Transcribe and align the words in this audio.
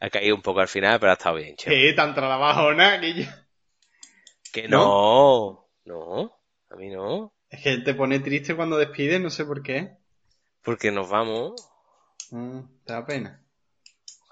Ha 0.00 0.10
caído 0.10 0.34
un 0.36 0.42
poco 0.42 0.60
al 0.60 0.68
final, 0.68 0.98
pero 1.00 1.10
ha 1.10 1.14
estado 1.14 1.36
bien, 1.36 1.56
Chema. 1.56 1.74
¿Qué? 1.74 1.92
¿Tan 1.94 2.14
trabajona, 2.14 2.98
Guillo? 2.98 3.26
Que 4.52 4.68
no, 4.68 5.66
no, 5.84 6.32
a 6.70 6.76
mí 6.76 6.88
no. 6.90 7.32
Es 7.50 7.62
que 7.62 7.78
te 7.78 7.94
pone 7.94 8.20
triste 8.20 8.54
cuando 8.56 8.76
despides, 8.76 9.20
no 9.20 9.30
sé 9.30 9.44
por 9.44 9.62
qué. 9.62 9.96
Porque 10.62 10.90
nos 10.90 11.08
vamos, 11.08 11.52
Mm, 12.30 12.60
te 12.84 12.92
da 12.92 13.04
pena. 13.06 13.40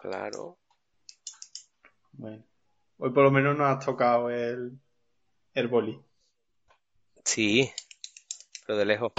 claro. 0.00 0.58
Bueno. 2.12 2.42
Hoy 2.98 3.10
por 3.10 3.24
lo 3.24 3.30
menos 3.30 3.56
nos 3.56 3.68
has 3.68 3.84
tocado 3.84 4.30
el, 4.30 4.78
el 5.54 5.68
boli. 5.68 6.00
Sí, 7.24 7.70
pero 8.66 8.78
de 8.78 8.84
lejos. 8.84 9.12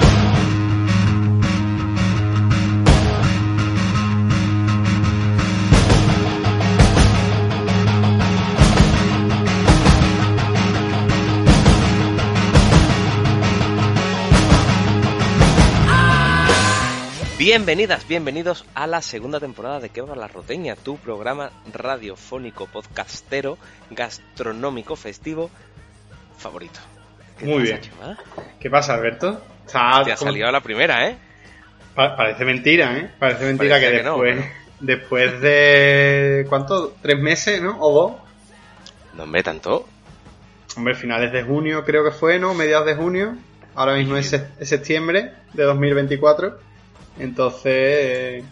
Bienvenidas, 17.44 18.08
bienvenidos 18.08 18.64
a 18.74 18.88
la 18.88 19.02
segunda 19.02 19.38
temporada 19.38 19.82
de 19.82 19.90
Quebra 19.90 20.16
la 20.16 20.30
Roteña, 20.30 20.78
tu 20.78 20.96
programa 20.96 21.52
radiofónico, 21.74 22.68
podcastero, 22.68 23.58
gastronómico, 23.92 24.96
festivo 24.96 25.50
favorito. 26.38 26.80
¿Qué 27.38 27.44
Muy 27.46 27.64
bien. 27.64 27.82
chaval? 27.82 28.18
¿Qué 28.62 28.70
pasa, 28.70 28.94
Alberto? 28.94 29.42
Te 29.70 29.78
ha 29.78 30.16
salido 30.16 30.50
la 30.54 30.62
primera, 30.62 31.10
¿eh? 31.10 31.18
Pa- 31.94 32.16
parece 32.16 32.46
mentira, 32.46 32.98
¿eh? 32.98 33.12
Parece 33.20 33.44
mentira 33.44 33.76
Parece 33.76 33.92
que, 33.92 33.98
que 33.98 34.04
no, 34.04 34.12
después, 34.22 34.36
pero- 34.38 34.54
después 34.80 35.42
de... 35.42 36.46
¿Cuánto? 36.48 36.96
¿Tres 37.02 37.20
meses, 37.20 37.62
no? 37.62 37.76
¿O 37.82 37.92
dos? 37.92 38.22
No, 39.16 39.24
hombre, 39.24 39.44
tanto. 39.44 39.86
Hombre, 40.78 40.96
finales 40.96 41.34
de 41.34 41.44
junio 41.44 41.84
creo 41.84 42.06
que 42.06 42.12
fue, 42.12 42.40
¿no? 42.40 42.54
Mediados 42.54 42.86
de 42.86 42.96
junio. 42.96 43.36
Ahora 43.76 43.96
mismo 43.96 44.16
es 44.16 44.34
septiembre 44.62 45.34
de 45.52 45.64
2024. 45.64 46.72
Entonces... 47.20 47.72
eh, 47.74 48.44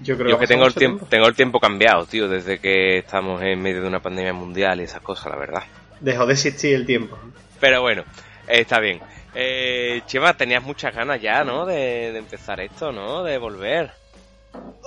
Yo 0.00 0.16
creo 0.16 0.30
Yo 0.30 0.38
que 0.38 0.46
tengo 0.46 0.66
el 0.66 0.74
tiempo, 0.74 1.06
tengo 1.06 1.26
el 1.26 1.34
tiempo 1.34 1.60
cambiado, 1.60 2.06
tío, 2.06 2.28
desde 2.28 2.58
que 2.58 2.98
estamos 2.98 3.42
en 3.42 3.60
medio 3.60 3.82
de 3.82 3.88
una 3.88 4.00
pandemia 4.00 4.32
mundial 4.32 4.80
y 4.80 4.84
esas 4.84 5.00
cosas, 5.02 5.26
la 5.32 5.36
verdad. 5.36 5.62
Dejó 6.00 6.26
de 6.26 6.34
existir 6.34 6.74
el 6.74 6.86
tiempo. 6.86 7.18
Pero 7.60 7.80
bueno, 7.82 8.02
eh, 8.48 8.60
está 8.60 8.80
bien. 8.80 9.00
Eh, 9.34 10.02
Chema, 10.06 10.34
tenías 10.36 10.62
muchas 10.62 10.94
ganas 10.94 11.20
ya, 11.20 11.42
¿no? 11.44 11.66
De, 11.66 12.12
de 12.12 12.18
empezar 12.18 12.60
esto, 12.60 12.92
¿no? 12.92 13.22
De 13.24 13.38
volver. 13.38 13.90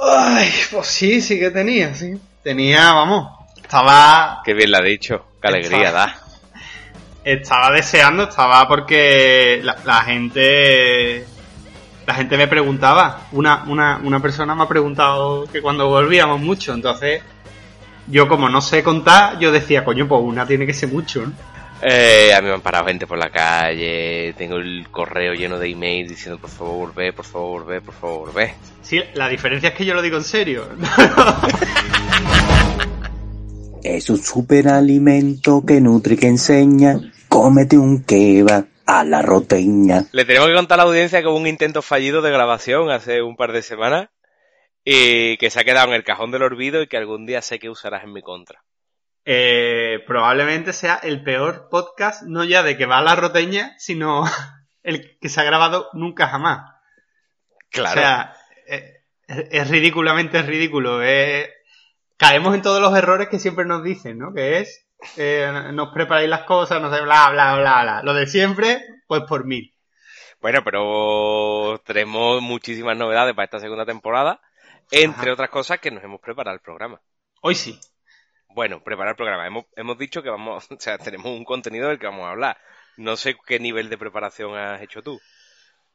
Ay, 0.01 0.49
pues 0.71 0.87
sí, 0.87 1.19
sí 1.21 1.39
que 1.39 1.51
tenía, 1.51 1.93
sí. 1.93 2.17
Tenía, 2.43 2.93
vamos. 2.93 3.29
Estaba 3.61 4.41
Qué 4.45 4.53
bien 4.53 4.71
la 4.71 4.77
ha 4.77 4.83
dicho. 4.83 5.25
Qué 5.41 5.47
alegría 5.49 5.91
da. 5.91 6.21
Estaba 7.25 7.71
deseando, 7.71 8.23
estaba 8.29 8.65
porque 8.69 9.59
la, 9.61 9.75
la 9.83 10.01
gente 10.03 11.25
la 12.07 12.13
gente 12.13 12.37
me 12.37 12.47
preguntaba, 12.47 13.27
una, 13.33 13.65
una, 13.67 13.99
una 14.01 14.21
persona 14.21 14.55
me 14.55 14.63
ha 14.63 14.67
preguntado 14.67 15.45
que 15.51 15.61
cuando 15.61 15.89
volvíamos 15.89 16.39
mucho, 16.39 16.73
entonces 16.73 17.21
yo 18.07 18.29
como 18.29 18.47
no 18.47 18.61
sé 18.61 18.81
contar, 18.81 19.37
yo 19.39 19.51
decía, 19.51 19.83
coño, 19.83 20.07
pues 20.07 20.21
una 20.23 20.47
tiene 20.47 20.65
que 20.65 20.73
ser 20.73 20.87
mucho, 20.89 21.25
¿no? 21.25 21.33
Eh, 21.81 22.33
a 22.33 22.41
mí 22.41 22.47
me 22.47 22.53
han 22.53 22.61
parado 22.61 22.87
gente 22.87 23.05
por 23.05 23.17
la 23.17 23.29
calle, 23.29 24.33
tengo 24.37 24.55
el 24.55 24.87
correo 24.89 25.33
lleno 25.33 25.59
de 25.59 25.69
emails 25.69 26.09
diciendo 26.09 26.39
por 26.39 26.49
favor 26.49 26.87
volvé, 26.87 27.11
por 27.11 27.25
favor 27.25 27.65
volvé, 27.65 27.81
por 27.81 27.93
favor 27.93 28.19
volvé. 28.31 28.55
Sí, 28.81 29.01
la 29.13 29.27
diferencia 29.27 29.69
es 29.69 29.75
que 29.75 29.85
yo 29.85 29.93
lo 29.93 30.01
digo 30.01 30.15
en 30.15 30.23
serio. 30.23 30.65
Es 33.83 34.09
un 34.09 34.21
superalimento 34.21 35.63
que 35.65 35.79
nutre 35.79 36.15
y 36.15 36.17
que 36.17 36.27
enseña. 36.27 36.99
Cómete 37.29 37.77
un 37.77 38.03
kebab 38.03 38.65
a 38.87 39.03
la 39.03 39.21
roteña. 39.21 40.05
Le 40.13 40.25
tenemos 40.25 40.47
que 40.47 40.55
contar 40.55 40.79
a 40.79 40.83
la 40.83 40.89
audiencia 40.89 41.21
que 41.21 41.27
hubo 41.27 41.37
un 41.37 41.45
intento 41.45 41.81
fallido 41.81 42.21
de 42.21 42.31
grabación 42.31 42.89
hace 42.89 43.21
un 43.21 43.35
par 43.35 43.51
de 43.51 43.61
semanas 43.61 44.09
y 44.83 45.37
que 45.37 45.49
se 45.49 45.59
ha 45.59 45.65
quedado 45.65 45.89
en 45.89 45.93
el 45.93 46.05
cajón 46.05 46.31
del 46.31 46.43
olvido 46.43 46.81
y 46.81 46.87
que 46.87 46.95
algún 46.97 47.25
día 47.25 47.41
sé 47.41 47.59
que 47.59 47.69
usarás 47.69 48.05
en 48.05 48.13
mi 48.13 48.21
contra. 48.21 48.63
Eh, 49.25 49.99
probablemente 50.07 50.71
sea 50.71 50.95
el 51.03 51.21
peor 51.21 51.67
podcast, 51.69 52.23
no 52.23 52.45
ya 52.45 52.63
de 52.63 52.77
que 52.77 52.85
va 52.85 52.99
a 52.99 53.03
la 53.03 53.17
roteña, 53.17 53.75
sino 53.77 54.23
el 54.83 55.19
que 55.19 55.27
se 55.27 55.41
ha 55.41 55.43
grabado 55.43 55.89
nunca 55.91 56.29
jamás. 56.29 56.71
Claro. 57.69 57.99
O 57.99 58.01
sea, 58.01 58.33
eh, 58.67 59.03
es, 59.27 59.47
es 59.51 59.69
ridículamente 59.69 60.41
ridículo. 60.41 61.03
eh. 61.03 61.51
caemos 62.15 62.55
en 62.55 62.61
todos 62.61 62.81
los 62.81 62.97
errores 62.97 63.27
que 63.27 63.39
siempre 63.39 63.65
nos 63.65 63.83
dicen, 63.83 64.17
¿no? 64.17 64.33
Que 64.33 64.59
es, 64.59 64.86
eh, 65.15 65.51
nos 65.73 65.89
preparáis 65.93 66.29
las 66.29 66.43
cosas, 66.43 66.81
no 66.81 66.93
sé, 66.93 67.01
bla, 67.01 67.29
bla, 67.31 67.57
bla, 67.57 67.83
bla. 67.83 68.01
Lo 68.03 68.13
de 68.13 68.27
siempre, 68.27 68.81
pues 69.07 69.23
por 69.23 69.45
mil. 69.45 69.73
Bueno, 70.39 70.63
pero 70.63 71.81
tenemos 71.85 72.41
muchísimas 72.41 72.95
novedades 72.95 73.33
para 73.33 73.45
esta 73.45 73.59
segunda 73.59 73.85
temporada, 73.85 74.39
entre 74.91 75.23
Ajá. 75.23 75.33
otras 75.33 75.49
cosas 75.49 75.79
que 75.79 75.91
nos 75.91 76.03
hemos 76.03 76.21
preparado 76.21 76.55
el 76.55 76.61
programa. 76.61 77.01
Hoy 77.41 77.55
sí. 77.55 77.79
Bueno, 78.49 78.83
preparar 78.83 79.11
el 79.11 79.15
programa. 79.15 79.47
Hemos, 79.47 79.65
hemos 79.75 79.97
dicho 79.97 80.21
que 80.23 80.29
vamos, 80.29 80.67
o 80.71 80.79
sea, 80.79 80.97
tenemos 80.97 81.27
un 81.27 81.43
contenido 81.43 81.89
del 81.89 81.99
que 81.99 82.07
vamos 82.07 82.25
a 82.25 82.31
hablar. 82.31 82.57
No 82.97 83.15
sé 83.15 83.35
qué 83.45 83.59
nivel 83.59 83.89
de 83.89 83.97
preparación 83.97 84.57
has 84.57 84.81
hecho 84.81 85.01
tú. 85.03 85.19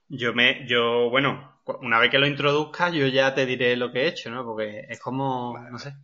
Yo 0.09 0.35
me, 0.35 0.67
yo, 0.69 1.09
bueno, 1.11 1.61
una 1.81 1.99
vez 1.99 2.11
que 2.11 2.19
lo 2.19 2.27
introduzcas, 2.27 2.93
yo 2.93 3.07
ya 3.07 3.35
te 3.35 3.47
diré 3.47 3.77
lo 3.77 3.91
que 3.91 4.03
he 4.03 4.09
hecho, 4.09 4.31
¿no? 4.31 4.45
Porque 4.45 4.87
es 4.89 5.01
como, 5.01 5.59
no 5.71 5.79
sé, 5.79 5.95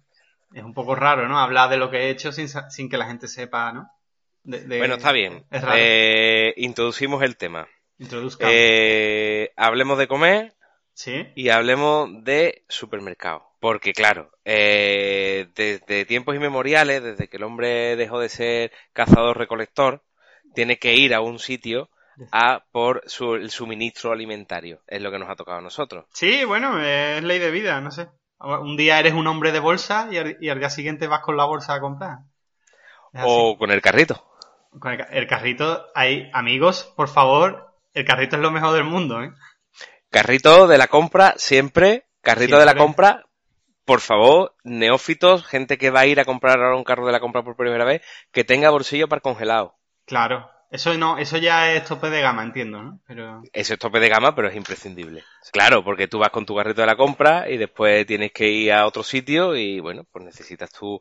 es 0.52 0.62
un 0.64 0.74
poco 0.74 0.94
raro, 0.94 1.28
¿no? 1.28 1.38
Hablar 1.38 1.70
de 1.70 1.76
lo 1.76 1.90
que 1.90 1.98
he 2.06 2.10
hecho 2.10 2.32
sin, 2.32 2.48
sin 2.70 2.88
que 2.88 2.96
la 2.98 3.06
gente 3.06 3.28
sepa, 3.28 3.72
¿no? 3.72 3.90
De- 4.42 4.60
de- 4.66 4.78
Bueno, 4.78 4.94
está 4.94 5.12
bien. 5.12 5.44
Es 5.50 5.62
raro. 5.62 5.74
Eh, 5.78 6.54
introducimos 6.56 7.22
el 7.22 7.36
tema. 7.36 7.68
Introduzcamos. 7.98 8.54
Eh, 8.56 9.52
hablemos 9.56 9.98
de 9.98 10.08
comer 10.08 10.54
¿Sí? 10.94 11.26
y 11.34 11.48
hablemos 11.50 12.08
de 12.24 12.64
supermercado. 12.68 13.46
Porque 13.60 13.92
claro, 13.92 14.30
eh, 14.44 15.48
desde 15.56 16.04
tiempos 16.04 16.36
inmemoriales, 16.36 17.02
desde 17.02 17.28
que 17.28 17.38
el 17.38 17.42
hombre 17.42 17.96
dejó 17.96 18.20
de 18.20 18.28
ser 18.28 18.72
cazador-recolector, 18.92 20.02
tiene 20.54 20.78
que 20.78 20.94
ir 20.94 21.12
a 21.12 21.20
un 21.20 21.38
sitio 21.40 21.90
a 22.32 22.64
por 22.72 23.02
su, 23.06 23.34
el 23.34 23.50
suministro 23.50 24.12
alimentario. 24.12 24.80
Es 24.86 25.02
lo 25.02 25.10
que 25.10 25.18
nos 25.18 25.28
ha 25.28 25.34
tocado 25.36 25.58
a 25.58 25.62
nosotros. 25.62 26.06
Sí, 26.12 26.44
bueno, 26.44 26.80
es 26.82 27.22
ley 27.22 27.38
de 27.40 27.50
vida, 27.50 27.80
no 27.80 27.90
sé. 27.90 28.08
Un 28.40 28.76
día 28.76 28.98
eres 29.00 29.14
un 29.14 29.26
hombre 29.26 29.50
de 29.52 29.58
bolsa 29.60 30.08
y 30.10 30.16
al, 30.18 30.36
y 30.40 30.48
al 30.48 30.58
día 30.60 30.70
siguiente 30.70 31.06
vas 31.08 31.20
con 31.20 31.36
la 31.36 31.44
bolsa 31.44 31.74
a 31.74 31.80
comprar. 31.80 32.18
O 33.24 33.56
con 33.58 33.70
el 33.70 33.80
carrito. 33.80 34.24
Con 34.78 34.92
el, 34.92 34.98
ca- 34.98 35.08
el 35.10 35.26
carrito, 35.26 35.86
hay 35.94 36.30
amigos, 36.32 36.92
por 36.96 37.08
favor, 37.08 37.74
el 37.94 38.04
carrito 38.04 38.36
es 38.36 38.42
lo 38.42 38.50
mejor 38.50 38.74
del 38.74 38.84
mundo, 38.84 39.22
¿eh? 39.22 39.32
Carrito 40.10 40.66
de 40.68 40.78
la 40.78 40.86
compra, 40.86 41.34
siempre. 41.36 42.06
Carrito 42.22 42.58
de 42.58 42.66
la 42.66 42.74
compra. 42.74 43.24
Por 43.84 44.00
favor, 44.00 44.54
neófitos, 44.64 45.46
gente 45.46 45.78
que 45.78 45.90
va 45.90 46.00
a 46.00 46.06
ir 46.06 46.20
a 46.20 46.26
comprar 46.26 46.58
ahora 46.58 46.76
un 46.76 46.84
carro 46.84 47.06
de 47.06 47.12
la 47.12 47.20
compra 47.20 47.42
por 47.42 47.56
primera 47.56 47.84
vez, 47.86 48.02
que 48.30 48.44
tenga 48.44 48.70
bolsillo 48.70 49.08
para 49.08 49.20
congelado. 49.22 49.76
Claro. 50.04 50.50
Eso 50.70 50.92
no, 50.98 51.18
eso 51.18 51.38
ya 51.38 51.72
es 51.72 51.84
tope 51.84 52.10
de 52.10 52.20
gama, 52.20 52.42
entiendo, 52.42 52.82
¿no? 52.82 53.00
Pero 53.06 53.42
Eso 53.52 53.74
es 53.74 53.78
tope 53.78 54.00
de 54.00 54.08
gama, 54.08 54.34
pero 54.34 54.48
es 54.48 54.56
imprescindible. 54.56 55.24
Claro, 55.52 55.82
porque 55.82 56.08
tú 56.08 56.18
vas 56.18 56.30
con 56.30 56.44
tu 56.44 56.54
carrito 56.54 56.82
de 56.82 56.86
la 56.86 56.96
compra 56.96 57.48
y 57.48 57.56
después 57.56 58.06
tienes 58.06 58.32
que 58.32 58.48
ir 58.48 58.72
a 58.72 58.86
otro 58.86 59.02
sitio 59.02 59.56
y 59.56 59.80
bueno, 59.80 60.04
pues 60.12 60.24
necesitas 60.24 60.70
tu, 60.70 61.00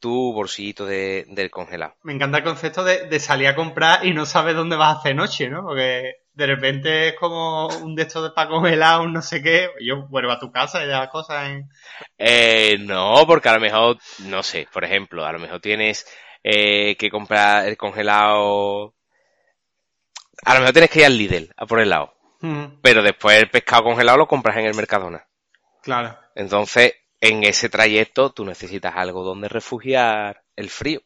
tu 0.00 0.32
bolsillito 0.32 0.84
de, 0.84 1.24
del 1.28 1.50
congelado. 1.50 1.94
me 2.02 2.12
encanta 2.12 2.38
el 2.38 2.44
concepto 2.44 2.84
de, 2.84 3.06
de 3.06 3.20
salir 3.20 3.48
a 3.48 3.54
comprar 3.54 4.04
y 4.04 4.12
no 4.12 4.26
sabes 4.26 4.54
dónde 4.54 4.76
vas 4.76 4.96
a 4.96 4.98
hacer 4.98 5.16
noche, 5.16 5.48
¿no? 5.48 5.62
Porque 5.62 6.16
de 6.36 6.46
repente 6.46 7.08
es 7.08 7.14
como 7.14 7.66
un 7.68 7.94
de 7.94 8.02
estos 8.02 8.22
de 8.22 8.30
para 8.30 8.50
congelar, 8.50 9.00
un 9.00 9.14
no 9.14 9.22
sé 9.22 9.42
qué. 9.42 9.70
Yo 9.80 10.06
vuelvo 10.08 10.32
a 10.32 10.38
tu 10.38 10.52
casa 10.52 10.84
y 10.84 10.86
dejas 10.86 11.08
cosas 11.08 11.48
en. 11.48 11.70
Eh, 12.18 12.76
no, 12.80 13.24
porque 13.26 13.48
a 13.48 13.54
lo 13.54 13.60
mejor, 13.60 13.96
no 14.26 14.42
sé, 14.42 14.68
por 14.70 14.84
ejemplo, 14.84 15.24
a 15.24 15.32
lo 15.32 15.38
mejor 15.38 15.60
tienes 15.60 16.06
eh, 16.44 16.94
que 16.96 17.10
comprar 17.10 17.66
el 17.66 17.78
congelado. 17.78 18.92
A 20.44 20.54
lo 20.54 20.60
mejor 20.60 20.72
tienes 20.72 20.90
que 20.90 21.00
ir 21.00 21.06
al 21.06 21.16
Lidl 21.16 21.52
a 21.56 21.66
por 21.66 21.80
el 21.80 21.90
lado. 21.90 22.14
Pero 22.82 23.02
después 23.02 23.38
el 23.38 23.50
pescado 23.50 23.84
congelado 23.84 24.18
lo 24.18 24.28
compras 24.28 24.56
en 24.56 24.66
el 24.66 24.74
Mercadona. 24.74 25.26
Claro. 25.82 26.16
Entonces, 26.34 26.94
en 27.20 27.42
ese 27.42 27.68
trayecto 27.68 28.30
tú 28.30 28.44
necesitas 28.44 28.94
algo 28.94 29.24
donde 29.24 29.48
refugiar 29.48 30.42
el 30.54 30.70
frío. 30.70 31.00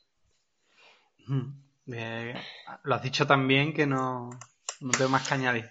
Bien. 1.87 2.37
Lo 2.82 2.94
has 2.94 3.03
dicho 3.03 3.27
tan 3.27 3.47
bien 3.49 3.73
que 3.73 3.87
no, 3.87 4.31
no 4.81 4.91
tengo 4.91 5.11
más 5.11 5.27
que 5.27 5.35
añadir. 5.35 5.71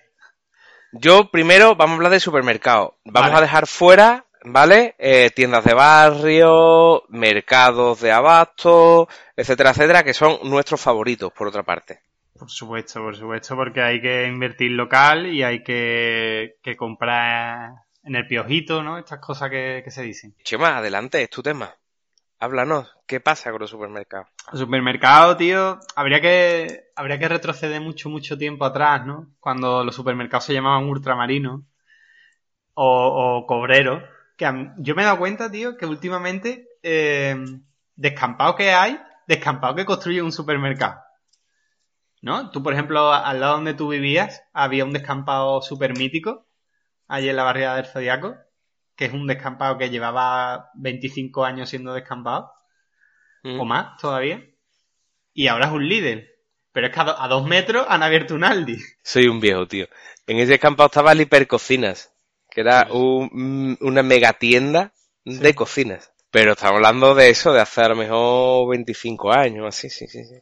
Yo 0.91 1.29
primero 1.29 1.75
vamos 1.75 1.93
a 1.93 1.95
hablar 1.97 2.11
de 2.13 2.19
supermercado. 2.19 2.97
Vamos 3.03 3.31
Vale. 3.31 3.37
a 3.37 3.41
dejar 3.41 3.67
fuera, 3.67 4.25
¿vale? 4.43 4.95
Eh, 4.97 5.29
tiendas 5.35 5.63
de 5.65 5.73
barrio, 5.73 7.03
mercados 7.09 7.99
de 8.01 8.11
abasto, 8.11 9.07
etcétera, 9.35 9.71
etcétera, 9.71 10.03
que 10.03 10.13
son 10.13 10.39
nuestros 10.43 10.81
favoritos, 10.81 11.31
por 11.31 11.47
otra 11.47 11.63
parte. 11.63 12.01
Por 12.39 12.49
supuesto, 12.49 13.01
por 13.01 13.15
supuesto, 13.15 13.55
porque 13.55 13.81
hay 13.81 14.01
que 14.01 14.25
invertir 14.25 14.71
local 14.71 15.27
y 15.27 15.43
hay 15.43 15.61
que, 15.61 16.55
que 16.63 16.77
comprar 16.77 17.73
en 18.03 18.15
el 18.15 18.25
piojito, 18.27 18.81
¿no? 18.81 18.97
Estas 18.97 19.19
cosas 19.19 19.49
que, 19.49 19.81
que 19.83 19.91
se 19.91 20.03
dicen. 20.03 20.33
Chema, 20.43 20.77
adelante, 20.77 21.21
es 21.21 21.29
tu 21.29 21.43
tema. 21.43 21.75
Háblanos, 22.39 22.95
¿qué 23.05 23.19
pasa 23.19 23.51
con 23.51 23.59
los 23.59 23.69
supermercados? 23.69 24.29
Los 24.51 24.61
supermercados, 24.61 25.35
tío, 25.37 25.79
habría 25.95 26.21
que, 26.21 26.85
habría 26.95 27.19
que 27.19 27.27
retroceder 27.27 27.81
mucho, 27.81 28.09
mucho 28.09 28.37
tiempo 28.37 28.63
atrás, 28.63 29.05
¿no? 29.05 29.27
Cuando 29.41 29.83
los 29.83 29.93
supermercados 29.93 30.45
se 30.45 30.53
llamaban 30.53 30.87
ultramarinos 30.87 31.61
o, 32.73 32.85
o 33.41 33.45
cobreros. 33.45 34.03
Que 34.37 34.49
mí- 34.51 34.71
yo 34.77 34.95
me 34.95 35.01
he 35.01 35.05
dado 35.05 35.17
cuenta, 35.17 35.51
tío, 35.51 35.75
que 35.77 35.85
últimamente 35.85 36.69
eh, 36.81 37.35
descampados 37.95 38.55
que 38.55 38.71
hay, 38.71 38.97
descampados 39.27 39.75
que 39.75 39.85
construyen 39.85 40.23
un 40.25 40.31
supermercado. 40.31 41.01
¿No? 42.21 42.51
Tú, 42.51 42.61
por 42.61 42.73
ejemplo, 42.73 43.13
al 43.13 43.39
lado 43.39 43.55
donde 43.55 43.73
tú 43.73 43.89
vivías, 43.89 44.43
había 44.53 44.83
un 44.85 44.91
descampado 44.91 45.61
súper 45.61 45.97
mítico, 45.97 46.47
allí 47.07 47.29
en 47.29 47.35
la 47.37 47.43
barriada 47.43 47.77
del 47.77 47.85
Zodiaco, 47.85 48.35
que 48.95 49.05
es 49.05 49.13
un 49.13 49.25
descampado 49.27 49.77
que 49.77 49.89
llevaba 49.89 50.69
25 50.75 51.45
años 51.45 51.69
siendo 51.69 51.93
descampado 51.93 52.51
Mm. 53.43 53.57
o 53.59 53.63
más 53.65 53.97
todavía. 54.01 54.43
Y 55.33 55.47
ahora 55.47 55.67
es 55.67 55.71
un 55.71 55.87
líder. 55.87 56.27
Pero 56.73 56.87
es 56.87 56.93
que 56.93 56.99
a, 56.99 57.03
do- 57.05 57.19
a 57.21 57.27
dos 57.29 57.47
metros 57.47 57.85
han 57.89 58.03
abierto 58.03 58.35
un 58.35 58.43
Aldi. 58.43 58.77
Soy 59.01 59.27
un 59.27 59.39
viejo, 59.39 59.65
tío. 59.67 59.87
En 60.27 60.37
ese 60.37 60.51
descampado 60.51 60.87
estaba 60.87 61.13
el 61.13 61.21
Hipercocinas, 61.21 62.11
que 62.49 62.61
era 62.61 62.87
un- 62.91 63.29
mm, 63.31 63.77
una 63.85 64.03
megatienda 64.03 64.91
de 65.23 65.55
cocinas. 65.55 66.11
Pero 66.31 66.51
estamos 66.51 66.75
hablando 66.75 67.15
de 67.15 67.29
eso, 67.29 67.53
de 67.53 67.61
hace 67.61 67.81
a 67.81 67.89
lo 67.89 67.95
mejor 67.95 68.69
25 68.71 69.31
años, 69.31 69.65
así, 69.67 69.89
sí, 69.89 70.05
sí, 70.07 70.23
sí. 70.25 70.35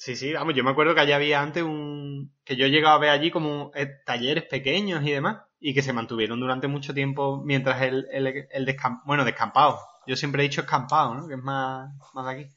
Sí, 0.00 0.16
sí, 0.16 0.32
vamos, 0.32 0.54
yo 0.54 0.64
me 0.64 0.70
acuerdo 0.70 0.94
que 0.94 1.02
allá 1.02 1.16
había 1.16 1.42
antes 1.42 1.62
un... 1.62 2.34
que 2.42 2.56
yo 2.56 2.64
he 2.64 2.70
llegado 2.70 2.96
a 2.96 2.98
ver 2.98 3.10
allí 3.10 3.30
como 3.30 3.70
eh, 3.74 3.86
talleres 4.06 4.44
pequeños 4.44 5.04
y 5.04 5.10
demás, 5.10 5.42
y 5.58 5.74
que 5.74 5.82
se 5.82 5.92
mantuvieron 5.92 6.40
durante 6.40 6.68
mucho 6.68 6.94
tiempo 6.94 7.42
mientras 7.44 7.82
el, 7.82 8.06
el, 8.10 8.26
el 8.50 8.76
bueno, 9.04 9.26
descampado. 9.26 9.78
Yo 10.06 10.16
siempre 10.16 10.42
he 10.42 10.48
dicho 10.48 10.62
escampado, 10.62 11.14
¿no? 11.14 11.28
Que 11.28 11.34
es 11.34 11.42
más, 11.42 11.90
más 12.14 12.24
de 12.24 12.32
aquí. 12.32 12.50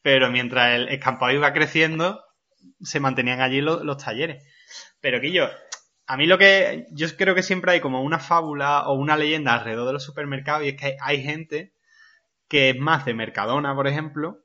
Pero 0.00 0.30
mientras 0.30 0.74
el 0.74 0.88
escampado 0.88 1.30
iba 1.32 1.52
creciendo, 1.52 2.24
se 2.80 3.00
mantenían 3.00 3.42
allí 3.42 3.60
los, 3.60 3.82
los 3.82 4.02
talleres. 4.02 4.42
Pero 5.02 5.20
Quillo, 5.20 5.50
a 6.06 6.16
mí 6.16 6.24
lo 6.24 6.38
que... 6.38 6.86
Yo 6.92 7.06
creo 7.18 7.34
que 7.34 7.42
siempre 7.42 7.72
hay 7.72 7.80
como 7.80 8.02
una 8.02 8.18
fábula 8.18 8.88
o 8.88 8.94
una 8.94 9.18
leyenda 9.18 9.52
alrededor 9.52 9.88
de 9.88 9.92
los 9.92 10.04
supermercados 10.04 10.64
y 10.64 10.68
es 10.68 10.80
que 10.80 10.96
hay 11.02 11.22
gente 11.22 11.74
que 12.48 12.70
es 12.70 12.78
más 12.78 13.04
de 13.04 13.12
Mercadona, 13.12 13.74
por 13.74 13.88
ejemplo, 13.88 14.38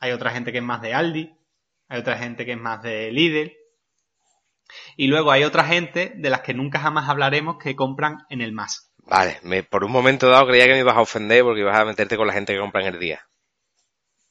hay 0.00 0.10
otra 0.10 0.32
gente 0.32 0.50
que 0.50 0.58
es 0.58 0.64
más 0.64 0.82
de 0.82 0.94
Aldi, 0.94 1.36
hay 1.92 2.00
otra 2.00 2.16
gente 2.16 2.46
que 2.46 2.52
es 2.52 2.58
más 2.58 2.80
de 2.82 3.12
Lidl. 3.12 3.52
Y 4.96 5.08
luego 5.08 5.30
hay 5.30 5.44
otra 5.44 5.64
gente 5.64 6.14
de 6.16 6.30
las 6.30 6.40
que 6.40 6.54
nunca 6.54 6.80
jamás 6.80 7.06
hablaremos 7.06 7.58
que 7.62 7.76
compran 7.76 8.20
en 8.30 8.40
el 8.40 8.52
más. 8.52 8.90
Vale, 8.96 9.38
me, 9.42 9.62
por 9.62 9.84
un 9.84 9.92
momento 9.92 10.30
dado 10.30 10.46
creía 10.46 10.64
que 10.64 10.72
me 10.72 10.78
ibas 10.78 10.96
a 10.96 11.02
ofender 11.02 11.42
porque 11.42 11.60
ibas 11.60 11.76
a 11.76 11.84
meterte 11.84 12.16
con 12.16 12.26
la 12.26 12.32
gente 12.32 12.54
que 12.54 12.60
compra 12.60 12.80
en 12.80 12.94
el 12.94 12.98
día. 12.98 13.28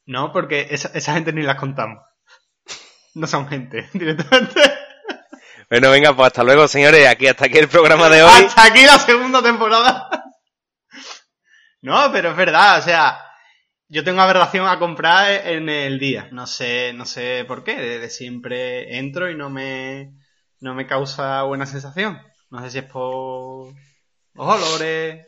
No, 0.07 0.31
porque 0.33 0.69
esa, 0.71 0.89
esa 0.95 1.13
gente 1.13 1.33
ni 1.33 1.43
las 1.43 1.57
contamos. 1.57 1.99
No 3.13 3.27
son 3.27 3.47
gente, 3.47 3.87
directamente. 3.93 4.59
Bueno, 5.69 5.91
venga, 5.91 6.15
pues 6.15 6.27
hasta 6.27 6.43
luego, 6.43 6.67
señores. 6.67 7.07
Aquí 7.07 7.27
hasta 7.27 7.45
aquí 7.45 7.59
el 7.59 7.67
programa 7.67 8.09
de 8.09 8.23
hoy. 8.23 8.43
Hasta 8.43 8.65
aquí 8.65 8.83
la 8.85 8.97
segunda 8.97 9.43
temporada. 9.43 10.09
No, 11.83 12.11
pero 12.11 12.29
es 12.29 12.35
verdad, 12.35 12.77
o 12.77 12.81
sea, 12.83 13.30
yo 13.91 14.03
tengo 14.03 14.21
aberración 14.21 14.67
a 14.67 14.79
comprar 14.79 15.47
en 15.47 15.69
el 15.69 15.99
día. 15.99 16.29
No 16.31 16.47
sé, 16.47 16.93
no 16.93 17.05
sé 17.05 17.45
por 17.47 17.63
qué. 17.63 17.75
Desde 17.75 18.09
siempre 18.09 18.97
entro 18.97 19.29
y 19.29 19.35
no 19.35 19.49
me, 19.49 20.13
no 20.59 20.73
me 20.75 20.87
causa 20.87 21.43
buena 21.43 21.65
sensación. 21.65 22.19
No 22.49 22.61
sé 22.63 22.69
si 22.71 22.77
es 22.79 22.85
por 22.85 23.73
los 24.33 24.47
olores, 24.47 25.25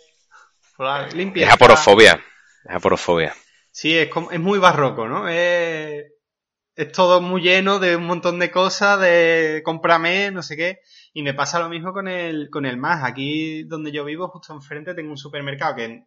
por 0.78 0.86
la 0.88 1.08
Es 1.08 1.14
limpieza. 1.14 1.54
aporofobia. 1.54 2.22
Es 2.66 2.76
aporofobia. 2.76 3.34
Sí, 3.72 3.98
es, 3.98 4.10
como- 4.10 4.32
es 4.32 4.40
muy 4.40 4.60
barroco, 4.60 5.08
¿no? 5.08 5.28
Es, 5.28 6.06
es 6.76 6.92
todo 6.92 7.22
muy 7.22 7.42
lleno 7.42 7.80
de 7.80 7.96
un 7.98 8.06
montón 8.06 8.40
de 8.40 8.52
cosas, 8.52 9.00
de 9.00 9.62
cómprame, 9.66 10.32
no 10.32 10.42
sé 10.44 10.56
qué. 10.58 10.80
Y 11.14 11.24
me 11.24 11.34
pasa 11.34 11.60
lo 11.60 11.70
mismo 11.70 11.94
con 11.94 12.08
el, 12.08 12.50
con 12.50 12.66
el 12.66 12.78
más. 12.78 13.04
Aquí 13.04 13.64
donde 13.64 13.92
yo 13.92 14.06
vivo, 14.06 14.30
justo 14.30 14.54
enfrente, 14.54 14.94
tengo 14.96 15.12
un 15.12 15.18
supermercado 15.18 15.76
que 15.76 16.06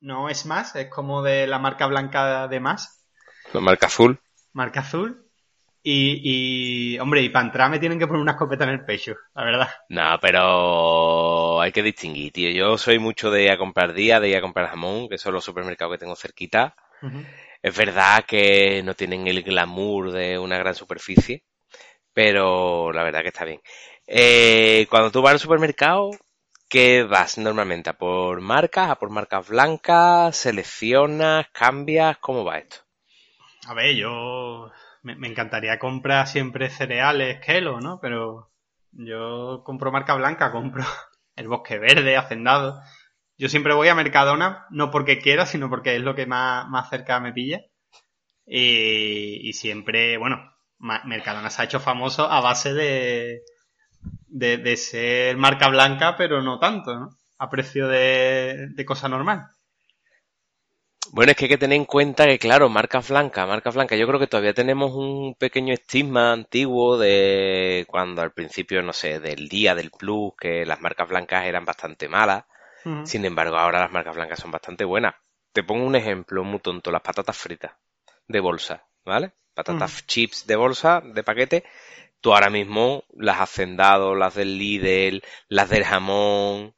no 0.00 0.28
es 0.28 0.46
más, 0.46 0.74
es 0.76 0.88
como 0.88 1.22
de 1.22 1.46
la 1.46 1.58
marca 1.58 1.86
blanca 1.86 2.48
de 2.48 2.60
más, 2.60 3.04
La 3.52 3.60
marca 3.60 3.86
azul. 3.86 4.18
marca 4.52 4.80
azul. 4.80 5.24
Y, 5.82 6.20
y 6.94 6.98
hombre, 6.98 7.22
y 7.22 7.28
para 7.30 7.46
entrar 7.46 7.70
me 7.70 7.78
tienen 7.78 7.98
que 7.98 8.06
poner 8.06 8.20
una 8.20 8.32
escopeta 8.32 8.64
en 8.64 8.70
el 8.70 8.84
pecho, 8.84 9.14
la 9.34 9.44
verdad. 9.44 9.68
No, 9.88 10.18
pero 10.20 11.60
hay 11.60 11.72
que 11.72 11.82
distinguir, 11.82 12.32
tío. 12.32 12.50
Yo 12.50 12.76
soy 12.76 12.98
mucho 12.98 13.30
de 13.30 13.44
ir 13.44 13.50
a 13.50 13.58
comprar 13.58 13.94
día, 13.94 14.20
de 14.20 14.28
ir 14.28 14.36
a 14.36 14.40
comprar 14.42 14.68
jamón, 14.68 15.08
que 15.08 15.18
son 15.18 15.32
los 15.34 15.44
supermercados 15.44 15.94
que 15.94 15.98
tengo 16.00 16.16
cerquita. 16.16 16.74
Es 17.62 17.76
verdad 17.76 18.24
que 18.26 18.82
no 18.84 18.94
tienen 18.94 19.26
el 19.28 19.42
glamour 19.42 20.10
de 20.12 20.38
una 20.38 20.58
gran 20.58 20.74
superficie, 20.74 21.44
pero 22.12 22.92
la 22.92 23.04
verdad 23.04 23.22
que 23.22 23.28
está 23.28 23.44
bien. 23.44 23.60
Eh, 24.06 24.86
cuando 24.90 25.10
tú 25.10 25.22
vas 25.22 25.32
al 25.34 25.40
supermercado, 25.40 26.10
¿qué 26.68 27.02
vas 27.02 27.38
normalmente? 27.38 27.90
¿A 27.90 27.98
por 27.98 28.40
marcas? 28.40 28.90
¿A 28.90 28.96
por 28.96 29.10
marcas 29.10 29.48
blancas? 29.48 30.36
¿Seleccionas? 30.36 31.48
¿Cambias? 31.52 32.18
¿Cómo 32.18 32.44
va 32.44 32.58
esto? 32.58 32.76
A 33.66 33.74
ver, 33.74 33.96
yo 33.96 34.70
me, 35.02 35.28
encantaría 35.28 35.78
comprar 35.78 36.26
siempre 36.26 36.70
cereales, 36.70 37.40
Kelo, 37.40 37.80
¿no? 37.80 37.98
Pero 38.00 38.50
yo 38.92 39.62
compro 39.64 39.92
marca 39.92 40.14
blanca, 40.14 40.52
compro 40.52 40.84
el 41.36 41.48
Bosque 41.48 41.78
Verde, 41.78 42.16
Hacendado. 42.16 42.80
Yo 43.36 43.48
siempre 43.48 43.74
voy 43.74 43.88
a 43.88 43.94
Mercadona, 43.94 44.66
no 44.70 44.90
porque 44.90 45.18
quiera, 45.18 45.46
sino 45.46 45.70
porque 45.70 45.96
es 45.96 46.02
lo 46.02 46.14
que 46.14 46.26
más, 46.26 46.68
más 46.68 46.90
cerca 46.90 47.20
me 47.20 47.32
pilla. 47.32 47.62
Y, 48.46 49.48
y 49.48 49.52
siempre, 49.52 50.16
bueno, 50.16 50.54
Mercadona 50.78 51.50
se 51.50 51.62
ha 51.62 51.64
hecho 51.66 51.80
famoso 51.80 52.24
a 52.30 52.40
base 52.40 52.74
de, 52.74 53.42
de, 54.28 54.58
de 54.58 54.76
ser 54.76 55.36
marca 55.36 55.68
blanca, 55.68 56.16
pero 56.16 56.42
no 56.42 56.58
tanto, 56.58 56.94
¿no? 56.98 57.10
A 57.38 57.50
precio 57.50 57.88
de, 57.88 58.68
de 58.70 58.84
cosa 58.84 59.08
normal. 59.08 59.48
Bueno, 61.10 61.30
es 61.32 61.38
que 61.38 61.46
hay 61.46 61.48
que 61.48 61.58
tener 61.58 61.76
en 61.76 61.86
cuenta 61.86 62.26
que, 62.26 62.38
claro, 62.38 62.68
marcas 62.68 63.08
blancas, 63.08 63.48
marcas 63.48 63.74
blancas, 63.74 63.98
yo 63.98 64.06
creo 64.06 64.20
que 64.20 64.26
todavía 64.26 64.52
tenemos 64.52 64.92
un 64.92 65.34
pequeño 65.34 65.72
estigma 65.72 66.32
antiguo 66.32 66.98
de 66.98 67.86
cuando 67.88 68.20
al 68.20 68.32
principio, 68.32 68.82
no 68.82 68.92
sé, 68.92 69.18
del 69.18 69.48
día 69.48 69.74
del 69.74 69.90
plus, 69.90 70.34
que 70.38 70.66
las 70.66 70.80
marcas 70.80 71.08
blancas 71.08 71.46
eran 71.46 71.64
bastante 71.64 72.08
malas. 72.08 72.44
Sin 73.02 73.24
embargo, 73.24 73.56
ahora 73.56 73.80
las 73.80 73.90
marcas 73.90 74.14
blancas 74.14 74.38
son 74.38 74.50
bastante 74.50 74.84
buenas. 74.84 75.14
Te 75.52 75.62
pongo 75.62 75.86
un 75.86 75.96
ejemplo 75.96 76.44
muy 76.44 76.60
tonto, 76.60 76.90
las 76.90 77.02
patatas 77.02 77.36
fritas 77.36 77.72
de 78.26 78.40
bolsa, 78.40 78.86
¿vale? 79.04 79.32
Patatas 79.54 80.06
chips 80.06 80.46
de 80.46 80.56
bolsa, 80.56 81.00
de 81.02 81.22
paquete. 81.22 81.64
Tú 82.20 82.32
ahora 82.34 82.50
mismo 82.50 83.04
las 83.14 83.40
hacendado, 83.40 84.14
las 84.14 84.34
del 84.34 84.58
Lidl, 84.58 85.22
las 85.48 85.68
del 85.70 85.84
jamón, 85.84 86.74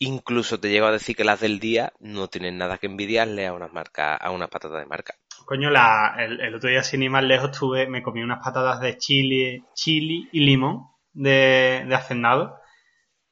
incluso 0.00 0.60
te 0.60 0.70
llego 0.70 0.86
a 0.86 0.92
decir 0.92 1.16
que 1.16 1.24
las 1.24 1.40
del 1.40 1.60
día 1.60 1.92
no 2.00 2.28
tienen 2.28 2.58
nada 2.58 2.78
que 2.78 2.86
envidiarle 2.86 3.46
a 3.46 3.54
unas 3.54 3.72
marcas, 3.72 4.18
a 4.20 4.30
unas 4.32 4.50
patatas 4.50 4.80
de 4.80 4.86
marca. 4.86 5.14
Coño, 5.46 5.70
la, 5.70 6.14
el, 6.18 6.40
el 6.40 6.54
otro 6.54 6.68
día, 6.70 6.82
sin 6.84 7.02
ir 7.02 7.10
más 7.10 7.24
lejos, 7.24 7.50
tuve, 7.58 7.88
me 7.88 8.02
comí 8.02 8.22
unas 8.22 8.38
patatas 8.44 8.80
de 8.80 8.98
chile, 8.98 9.64
chili 9.74 10.28
y 10.32 10.40
limón 10.40 10.86
de, 11.12 11.84
de 11.88 11.94
hacendado. 11.94 12.60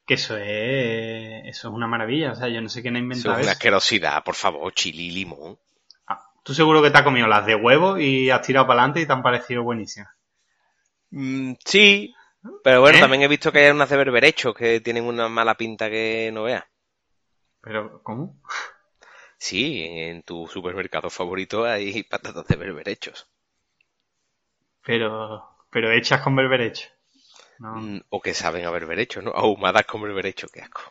Que 0.06 0.14
eso 0.14 0.36
es, 0.38 1.42
eso 1.46 1.68
es 1.68 1.74
una 1.74 1.88
maravilla. 1.88 2.32
O 2.32 2.36
sea, 2.36 2.48
yo 2.48 2.62
no 2.62 2.68
sé 2.70 2.82
quién 2.82 2.96
ha 2.96 3.00
Eso 3.08 3.32
inventado 3.32 3.38
es 3.40 3.40
eso. 3.40 3.42
una 3.42 3.50
asquerosidad, 3.50 4.22
por 4.22 4.36
favor, 4.36 4.72
chili 4.72 5.08
y 5.08 5.10
limón. 5.10 5.58
Ah, 6.08 6.18
tú 6.42 6.52
seguro 6.52 6.82
que 6.82 6.90
te 6.90 6.98
has 6.98 7.04
comido 7.04 7.28
las 7.28 7.46
de 7.46 7.54
huevo 7.54 7.96
y 7.98 8.30
has 8.30 8.42
tirado 8.42 8.66
para 8.66 8.80
adelante 8.80 9.00
y 9.02 9.06
te 9.06 9.12
han 9.12 9.22
parecido 9.22 9.62
buenísimas. 9.62 10.08
Mm, 11.10 11.54
sí, 11.64 12.14
pero 12.62 12.80
bueno, 12.80 12.98
¿Eh? 12.98 13.00
también 13.00 13.22
he 13.22 13.28
visto 13.28 13.50
que 13.50 13.58
hay 13.60 13.70
unas 13.72 13.90
de 13.90 13.96
berberechos 13.96 14.54
que 14.54 14.80
tienen 14.80 15.04
una 15.04 15.28
mala 15.28 15.56
pinta 15.56 15.90
que 15.90 16.30
no 16.32 16.44
veas. 16.44 16.64
Pero, 17.60 18.02
¿cómo? 18.02 18.36
Sí, 19.38 19.82
en 19.82 20.22
tu 20.24 20.46
supermercado 20.46 21.08
favorito 21.08 21.64
hay 21.64 22.02
patatas 22.02 22.46
de 22.48 22.56
berberechos. 22.56 23.26
Pero, 24.86 25.44
pero 25.70 25.92
hechas 25.92 26.22
con 26.22 26.34
berberecho. 26.34 26.88
No. 27.58 27.74
Mm, 27.74 28.00
O 28.08 28.20
que 28.22 28.34
saben 28.34 28.64
a 28.64 28.70
berberechos, 28.70 29.22
¿no? 29.22 29.30
Ahumadas 29.30 29.86
con 29.86 30.02
berberechos, 30.02 30.50
qué 30.50 30.62
asco. 30.62 30.82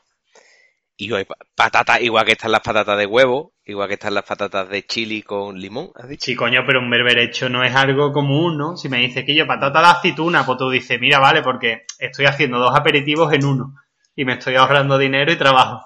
Y 0.98 1.14
hay 1.14 1.26
pa- 1.26 1.36
patatas, 1.56 2.02
igual 2.02 2.26
que 2.26 2.32
están 2.34 2.52
las 2.52 2.62
patatas 2.62 2.98
de 2.98 3.06
huevo, 3.06 3.54
igual 3.66 3.88
que 3.90 3.96
están 3.96 4.14
las 4.14 4.24
patatas 4.24 4.70
de 4.70 4.86
chili 4.86 5.22
con 5.24 5.60
limón, 5.60 5.92
¿has 5.96 6.08
dicho? 6.08 6.26
Sí, 6.26 6.36
coño, 6.36 6.62
pero 6.66 6.80
un 6.80 6.90
berberecho 6.90 7.50
no 7.50 7.64
es 7.64 7.76
algo 7.76 8.14
común, 8.14 8.58
¿no? 8.58 8.78
Si 8.78 8.88
me 8.88 9.00
dice 9.00 9.26
que 9.26 9.36
yo 9.36 9.46
patata 9.46 9.82
de 9.82 9.88
aceituna, 9.88 10.46
pues 10.46 10.58
tú 10.58 10.70
dices, 10.70 11.00
mira, 11.02 11.20
vale, 11.20 11.42
porque 11.42 11.86
estoy 12.00 12.26
haciendo 12.26 12.60
dos 12.60 12.74
aperitivos 12.76 13.34
en 13.34 13.44
uno 13.46 13.74
y 14.16 14.24
me 14.24 14.34
estoy 14.34 14.56
ahorrando 14.56 14.98
dinero 14.98 15.32
y 15.32 15.38
trabajo. 15.38 15.86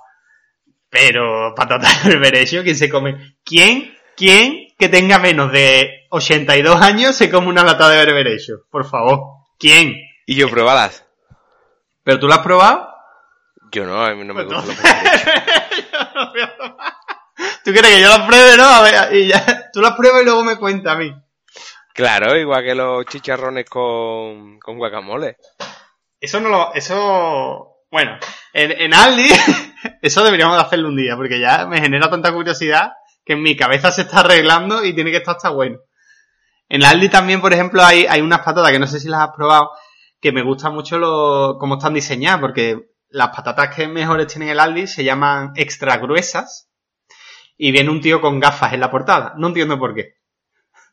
Pero 0.89 1.54
patata 1.56 1.88
de 2.04 2.10
berberecho, 2.10 2.63
¿quién 2.63 2.75
se 2.75 2.89
come? 2.89 3.36
¿Quién, 3.44 3.94
quién 4.16 4.68
que 4.78 4.89
tenga 4.89 5.20
menos 5.20 5.51
de 5.51 6.06
82 6.12 6.82
años 6.82 7.16
se 7.16 7.30
come 7.32 7.48
una 7.48 7.63
lata 7.63 7.89
de 7.89 8.06
berberecho? 8.06 8.66
Por 8.72 8.86
favor. 8.86 9.22
¿Quién? 9.58 9.96
Y 10.25 10.36
yo 10.36 10.50
probalas. 10.50 11.06
¿Pero 12.04 12.20
tú 12.20 12.28
lo 12.28 12.34
has 12.34 12.39
probado? 12.39 12.88
Yo 13.71 13.85
no, 13.85 14.03
a 14.03 14.13
mí 14.15 14.25
no 14.25 14.33
me 14.33 14.45
Pues 14.45 14.55
gusta 14.55 14.73
lo 14.73 14.81
que 14.81 15.81
Yo 15.91 16.41
no 16.41 16.43
a 16.43 16.57
tomar. 16.57 16.93
¿Tú 17.63 17.71
quieres 17.71 17.91
que 17.91 18.01
yo 18.01 18.09
las 18.09 18.27
pruebe, 18.27 18.57
no? 18.57 18.65
A 18.65 18.81
ver, 18.81 19.15
y 19.15 19.27
ya, 19.27 19.69
tú 19.71 19.81
las 19.81 19.93
pruebas 19.93 20.21
y 20.21 20.25
luego 20.25 20.43
me 20.43 20.57
cuentas 20.57 20.95
a 20.95 20.97
mí. 20.97 21.13
Claro, 21.93 22.35
igual 22.38 22.63
que 22.63 22.75
los 22.75 23.05
chicharrones 23.05 23.69
con, 23.69 24.59
con 24.59 24.77
guacamole. 24.77 25.38
Eso 26.19 26.39
no 26.39 26.49
lo... 26.49 26.73
Eso... 26.73 27.75
Bueno, 27.91 28.17
en, 28.53 28.71
en 28.71 28.93
Aldi, 28.93 29.29
eso 30.01 30.23
deberíamos 30.23 30.55
de 30.55 30.61
hacerlo 30.61 30.89
un 30.89 30.97
día, 30.97 31.15
porque 31.15 31.39
ya 31.39 31.65
me 31.65 31.81
genera 31.81 32.09
tanta 32.09 32.33
curiosidad 32.33 32.93
que 33.25 33.33
en 33.33 33.41
mi 33.41 33.55
cabeza 33.55 33.91
se 33.91 34.01
está 34.01 34.19
arreglando 34.19 34.83
y 34.83 34.93
tiene 34.93 35.11
que 35.11 35.17
estar 35.17 35.35
hasta 35.35 35.49
bueno. 35.49 35.77
En 36.67 36.83
Aldi 36.83 37.09
también, 37.09 37.41
por 37.41 37.53
ejemplo, 37.53 37.83
hay, 37.83 38.05
hay 38.05 38.21
unas 38.21 38.39
patatas 38.39 38.71
que 38.71 38.79
no 38.79 38.88
sé 38.88 38.99
si 38.99 39.07
las 39.07 39.21
has 39.21 39.35
probado, 39.35 39.71
que 40.21 40.31
me 40.31 40.43
gusta 40.43 40.69
mucho 40.69 40.99
lo, 40.99 41.57
cómo 41.59 41.75
están 41.75 41.93
diseñadas, 41.93 42.39
porque 42.41 42.89
las 43.10 43.30
patatas 43.30 43.75
que 43.75 43.88
mejores 43.88 44.28
tienen 44.28 44.50
el 44.50 44.60
Aldi 44.60 44.88
se 44.88 45.04
llaman 45.04 45.51
extra 45.56 45.98
gruesas 45.98 46.70
y 47.58 47.72
viene 47.72 47.89
un 47.89 48.01
tío 48.01 48.22
con 48.22 48.39
gafas 48.39 48.74
en 48.74 48.80
la 48.80 48.92
portada. 48.92 49.34
No 49.38 49.48
entiendo 49.48 49.78
por 49.78 49.96
qué. 49.96 50.16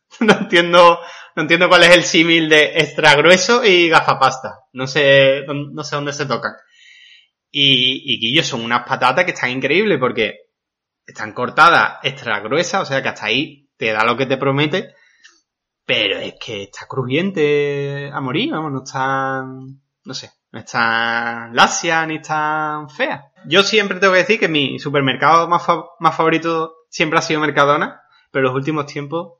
No 0.20 0.34
entiendo, 0.34 1.00
no 1.34 1.42
entiendo 1.42 1.68
cuál 1.68 1.82
es 1.82 1.90
el 1.90 2.04
símil 2.04 2.48
de 2.48 2.78
extra 2.78 3.16
grueso 3.16 3.64
y 3.64 3.88
gafapasta. 3.88 4.60
No 4.72 4.86
sé, 4.86 5.44
no 5.48 5.82
sé 5.82 5.96
dónde 5.96 6.12
se 6.12 6.26
tocan. 6.26 6.52
Y, 7.50 8.02
y 8.04 8.20
Guillo, 8.20 8.44
son 8.44 8.62
unas 8.62 8.86
patatas 8.86 9.24
que 9.24 9.32
están 9.32 9.50
increíbles 9.50 9.98
porque 9.98 10.46
están 11.06 11.32
cortadas 11.32 11.98
extra 12.02 12.40
gruesas, 12.40 12.82
o 12.82 12.84
sea 12.84 13.02
que 13.02 13.08
hasta 13.08 13.26
ahí 13.26 13.68
te 13.76 13.92
da 13.92 14.04
lo 14.04 14.16
que 14.16 14.26
te 14.26 14.36
promete, 14.36 14.94
pero 15.84 16.18
es 16.18 16.34
que 16.44 16.64
está 16.64 16.86
crujiente 16.88 18.10
a 18.12 18.20
morir, 18.20 18.50
vamos, 18.50 18.72
no 18.72 18.82
están, 18.84 19.80
no 20.04 20.14
sé, 20.14 20.30
no 20.52 20.58
están 20.60 21.54
lacia 21.54 22.06
ni 22.06 22.16
están 22.16 22.88
feas. 22.90 23.24
Yo 23.46 23.62
siempre 23.62 23.98
tengo 24.00 24.12
que 24.14 24.20
decir 24.20 24.40
que 24.40 24.48
mi 24.48 24.78
supermercado 24.78 25.48
más, 25.48 25.64
fa- 25.64 25.84
más 26.00 26.16
favorito 26.16 26.74
siempre 26.88 27.18
ha 27.18 27.22
sido 27.22 27.40
Mercadona, 27.40 28.00
pero 28.30 28.46
en 28.48 28.52
los 28.52 28.54
últimos 28.60 28.86
tiempos 28.86 29.34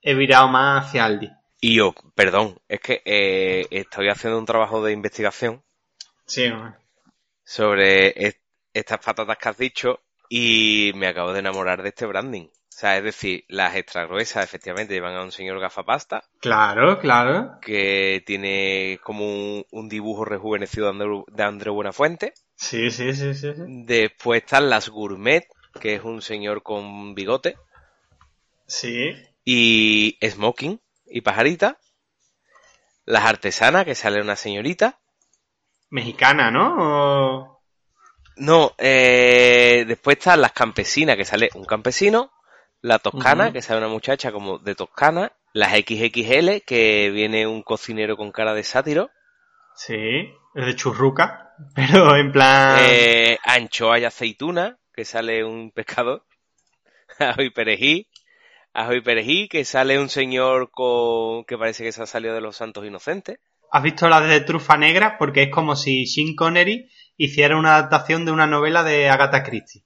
he 0.00 0.14
virado 0.14 0.48
más 0.48 0.86
hacia 0.86 1.04
Aldi. 1.04 1.30
Y 1.60 1.76
yo, 1.76 1.94
perdón, 2.14 2.58
es 2.68 2.80
que 2.80 3.02
eh, 3.04 3.66
estoy 3.70 4.08
haciendo 4.08 4.38
un 4.38 4.46
trabajo 4.46 4.84
de 4.84 4.92
investigación 4.92 5.62
Sí, 6.26 6.52
sobre 7.44 8.08
est- 8.26 8.42
estas 8.72 8.98
patatas 9.04 9.38
que 9.38 9.48
has 9.48 9.56
dicho 9.58 10.00
y 10.28 10.92
me 10.96 11.06
acabo 11.06 11.32
de 11.32 11.38
enamorar 11.40 11.82
de 11.82 11.90
este 11.90 12.06
branding. 12.06 12.48
O 12.76 12.78
sea, 12.78 12.98
es 12.98 13.04
decir, 13.04 13.42
las 13.48 13.74
extra 13.74 14.04
gruesas 14.04 14.44
efectivamente 14.44 14.92
llevan 14.92 15.14
a 15.14 15.22
un 15.22 15.32
señor 15.32 15.58
gafapasta 15.58 16.24
claro, 16.40 16.98
claro. 16.98 17.58
que 17.62 18.22
tiene 18.26 19.00
como 19.02 19.24
un, 19.24 19.64
un 19.70 19.88
dibujo 19.88 20.26
rejuvenecido 20.26 20.84
de 20.84 20.90
Andreu, 20.90 21.24
de 21.26 21.42
Andreu 21.42 21.72
Buenafuente. 21.72 22.34
Sí, 22.54 22.90
sí, 22.90 23.14
sí, 23.14 23.32
sí. 23.34 23.54
sí. 23.54 23.62
Después 23.66 24.42
están 24.42 24.68
las 24.68 24.90
gourmet, 24.90 25.48
que 25.80 25.94
es 25.94 26.04
un 26.04 26.20
señor 26.20 26.62
con 26.62 27.14
bigote. 27.14 27.56
Sí. 28.66 29.14
Y 29.42 30.18
smoking 30.22 30.78
y 31.06 31.22
pajarita. 31.22 31.78
Las 33.06 33.24
artesanas, 33.24 33.86
que 33.86 33.94
sale 33.94 34.20
una 34.20 34.36
señorita. 34.36 34.98
Mexicana, 35.88 36.50
¿no? 36.50 36.74
O- 36.78 37.62
No, 38.36 38.74
eh, 38.76 39.86
después 39.88 40.18
están 40.18 40.42
las 40.42 40.52
campesinas, 40.52 41.16
que 41.16 41.24
sale 41.24 41.48
un 41.54 41.64
campesino. 41.64 42.32
La 42.80 42.98
toscana, 42.98 43.52
que 43.52 43.62
sale 43.62 43.78
una 43.78 43.88
muchacha 43.88 44.32
como 44.32 44.58
de 44.58 44.74
toscana. 44.74 45.32
Las 45.52 45.72
XXL, 45.72 46.62
que 46.66 47.10
viene 47.10 47.46
un 47.46 47.62
cocinero 47.62 48.16
con 48.16 48.30
cara 48.30 48.54
de 48.54 48.62
sátiro. 48.62 49.10
Sí, 49.74 50.30
es 50.54 50.66
de 50.66 50.76
churruca, 50.76 51.54
pero 51.74 52.16
en 52.16 52.32
plan... 52.32 52.78
Eh, 52.80 53.38
anchoa 53.44 53.98
y 53.98 54.04
aceituna, 54.04 54.78
que 54.94 55.04
sale 55.04 55.44
un 55.44 55.70
pescador. 55.70 56.24
Ajo 57.18 57.42
y 57.42 57.50
perejil. 57.50 58.08
Ajo 58.72 58.94
y 58.94 59.00
perejil, 59.00 59.48
que 59.48 59.64
sale 59.64 59.98
un 59.98 60.08
señor 60.10 60.70
con 60.70 61.44
que 61.44 61.56
parece 61.56 61.84
que 61.84 61.92
se 61.92 62.02
ha 62.02 62.06
salido 62.06 62.34
de 62.34 62.42
los 62.42 62.56
santos 62.56 62.84
inocentes. 62.84 63.38
¿Has 63.70 63.82
visto 63.82 64.08
la 64.08 64.20
de 64.20 64.40
Trufa 64.40 64.76
Negra? 64.76 65.16
Porque 65.18 65.44
es 65.44 65.50
como 65.50 65.76
si 65.76 66.06
Sean 66.06 66.34
Connery 66.34 66.90
hiciera 67.16 67.56
una 67.56 67.76
adaptación 67.76 68.24
de 68.24 68.32
una 68.32 68.46
novela 68.46 68.82
de 68.82 69.08
Agatha 69.08 69.42
Christie. 69.42 69.84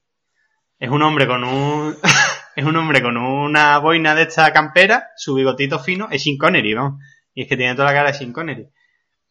Es 0.79 0.91
un 0.91 1.03
hombre 1.03 1.27
con 1.27 1.45
un... 1.45 1.97
es 2.57 2.65
un 2.65 2.77
hombre 2.77 3.03
con 3.03 3.17
una 3.17 3.79
boina 3.79 4.15
de 4.15 4.23
esta 4.23 4.53
campera, 4.53 5.11
su 5.17 5.35
bigotito 5.35 5.79
fino, 5.79 6.09
es 6.11 6.23
Sean 6.23 6.37
Connery, 6.37 6.75
¿no? 6.75 6.99
Y 7.35 7.43
es 7.43 7.49
que 7.49 7.57
tiene 7.57 7.75
toda 7.75 7.89
la 7.89 7.95
cara 7.95 8.13
de 8.13 8.19
Sean 8.19 8.33
Connery. 8.33 8.69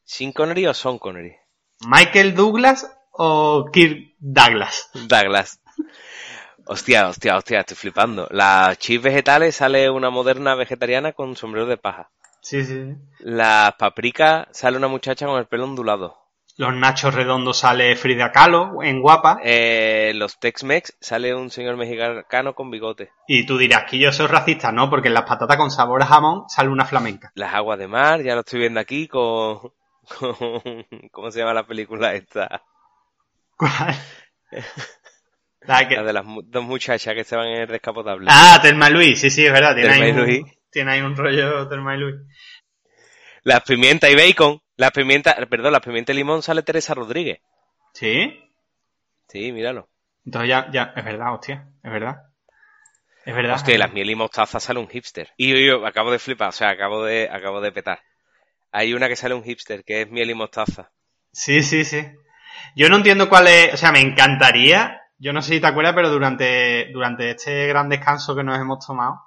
¿Sin 0.04 0.32
Connery 0.32 0.66
o 0.68 0.74
Son 0.74 0.98
Connery? 0.98 1.36
¿Michael 1.88 2.34
Douglas 2.34 2.90
o 3.12 3.70
Kirk 3.72 4.16
Douglas? 4.20 4.90
Douglas. 5.08 5.62
Hostia, 6.66 7.08
hostia, 7.08 7.36
hostia, 7.36 7.60
estoy 7.62 7.76
flipando. 7.76 8.28
Las 8.32 8.78
chips 8.78 9.04
vegetales 9.04 9.56
sale 9.56 9.90
una 9.90 10.10
moderna 10.10 10.56
vegetariana 10.56 11.14
con 11.14 11.36
sombrero 11.36 11.66
de 11.66 11.78
paja. 11.78 12.12
Sí, 12.42 12.64
sí. 12.64 12.74
sí. 12.74 12.96
Las 13.20 13.74
paprikas 13.74 14.48
sale 14.52 14.78
una 14.78 14.88
muchacha 14.88 15.26
con 15.26 15.40
el 15.40 15.48
pelo 15.48 15.64
ondulado. 15.64 16.19
Los 16.60 16.74
nachos 16.76 17.16
redondos 17.16 17.60
sale 17.60 17.96
Frida 17.96 18.34
Kahlo 18.34 18.84
en 18.84 19.00
guapa. 19.02 19.40
Eh, 19.46 20.12
los 20.16 20.38
Tex-Mex 20.42 20.98
sale 21.00 21.34
un 21.34 21.50
señor 21.50 21.78
mexicano 21.78 22.54
con 22.54 22.70
bigote. 22.70 23.12
Y 23.30 23.46
tú 23.46 23.58
dirás 23.58 23.86
que 23.90 23.98
yo 23.98 24.12
soy 24.12 24.28
racista, 24.28 24.70
¿no? 24.74 24.90
Porque 24.90 25.08
en 25.08 25.14
las 25.14 25.24
patatas 25.24 25.56
con 25.56 25.72
sabor 25.72 26.04
a 26.04 26.06
jamón 26.06 26.50
sale 26.50 26.68
una 26.68 26.84
flamenca. 26.84 27.32
Las 27.36 27.54
aguas 27.54 27.80
de 27.80 27.88
mar, 27.88 28.22
ya 28.22 28.34
lo 28.36 28.42
estoy 28.42 28.60
viendo 28.60 28.82
aquí 28.82 29.08
con... 29.08 29.60
con 30.20 30.86
¿Cómo 31.12 31.32
se 31.32 31.40
llama 31.40 31.54
la 31.54 31.66
película 31.66 32.14
esta? 32.14 32.62
¿Cuál? 33.56 33.96
La 35.62 35.88
que- 35.88 35.96
La 35.96 36.04
de 36.04 36.14
las 36.14 36.26
dos 36.46 36.64
muchachas 36.64 37.14
que 37.14 37.24
se 37.24 37.36
van 37.38 37.48
en 37.48 37.62
el 37.62 37.68
descapotable. 37.68 38.28
Ah, 38.30 38.60
Telma 38.62 38.90
Luis, 38.90 39.20
sí, 39.22 39.30
sí, 39.30 39.46
es 39.46 39.52
verdad. 39.54 39.76
Tiene 39.76 39.94
ahí, 39.94 40.10
y 40.10 40.12
un, 40.12 40.18
Luis. 40.18 40.42
tiene 40.72 40.92
ahí 40.92 41.02
un 41.02 41.16
rollo 41.16 41.68
Telma 41.70 41.96
y 41.96 42.00
Luis. 42.00 42.16
Las 43.44 43.64
pimientas 43.64 44.10
y 44.10 44.16
bacon. 44.16 44.62
Las 44.76 44.92
pimientas, 44.92 45.36
perdón, 45.50 45.74
las 45.74 45.82
pimientas 45.82 46.14
y 46.14 46.18
limón 46.18 46.42
sale 46.42 46.64
Teresa 46.64 46.94
Rodríguez. 46.94 47.42
¿Sí? 47.94 48.40
Sí, 49.28 49.52
míralo. 49.52 49.90
Entonces 50.26 50.50
ya, 50.50 50.70
ya, 50.72 50.94
es 50.96 51.04
verdad, 51.04 51.34
hostia, 51.34 51.68
es 51.84 51.92
verdad. 51.92 52.22
Es 53.26 53.36
verdad. 53.36 53.56
Hostia, 53.56 53.78
las 53.78 53.94
miel 53.94 54.10
y 54.10 54.16
mostaza 54.16 54.60
sale 54.60 54.80
un 54.80 54.88
hipster. 54.88 55.32
Y 55.38 55.50
yo, 55.50 55.58
yo 55.58 55.86
acabo 55.86 56.12
de 56.12 56.20
flipar, 56.20 56.50
o 56.50 56.52
sea, 56.52 56.70
acabo 56.70 57.04
de, 57.04 57.30
acabo 57.32 57.62
de 57.62 57.72
petar. 57.72 58.00
Hay 58.72 58.94
una 58.94 59.08
que 59.08 59.16
sale 59.16 59.36
un 59.36 59.44
hipster, 59.44 59.84
que 59.84 60.02
es 60.02 60.10
miel 60.10 60.30
y 60.30 60.34
mostaza. 60.34 60.92
Sí, 61.32 61.62
sí, 61.62 61.84
sí. 61.84 62.06
Yo 62.76 62.90
no 62.90 62.98
entiendo 62.98 63.30
cuál 63.30 63.48
es, 63.48 63.74
o 63.74 63.78
sea, 63.78 63.92
me 63.92 64.00
encantaría, 64.00 65.02
yo 65.18 65.34
no 65.34 65.42
sé 65.42 65.56
si 65.56 65.60
te 65.60 65.68
acuerdas, 65.68 65.94
pero 65.94 66.10
durante, 66.10 66.90
durante 66.92 67.32
este 67.32 67.68
gran 67.68 67.90
descanso 67.90 68.36
que 68.36 68.44
nos 68.44 68.60
hemos 68.60 68.86
tomado, 68.86 69.22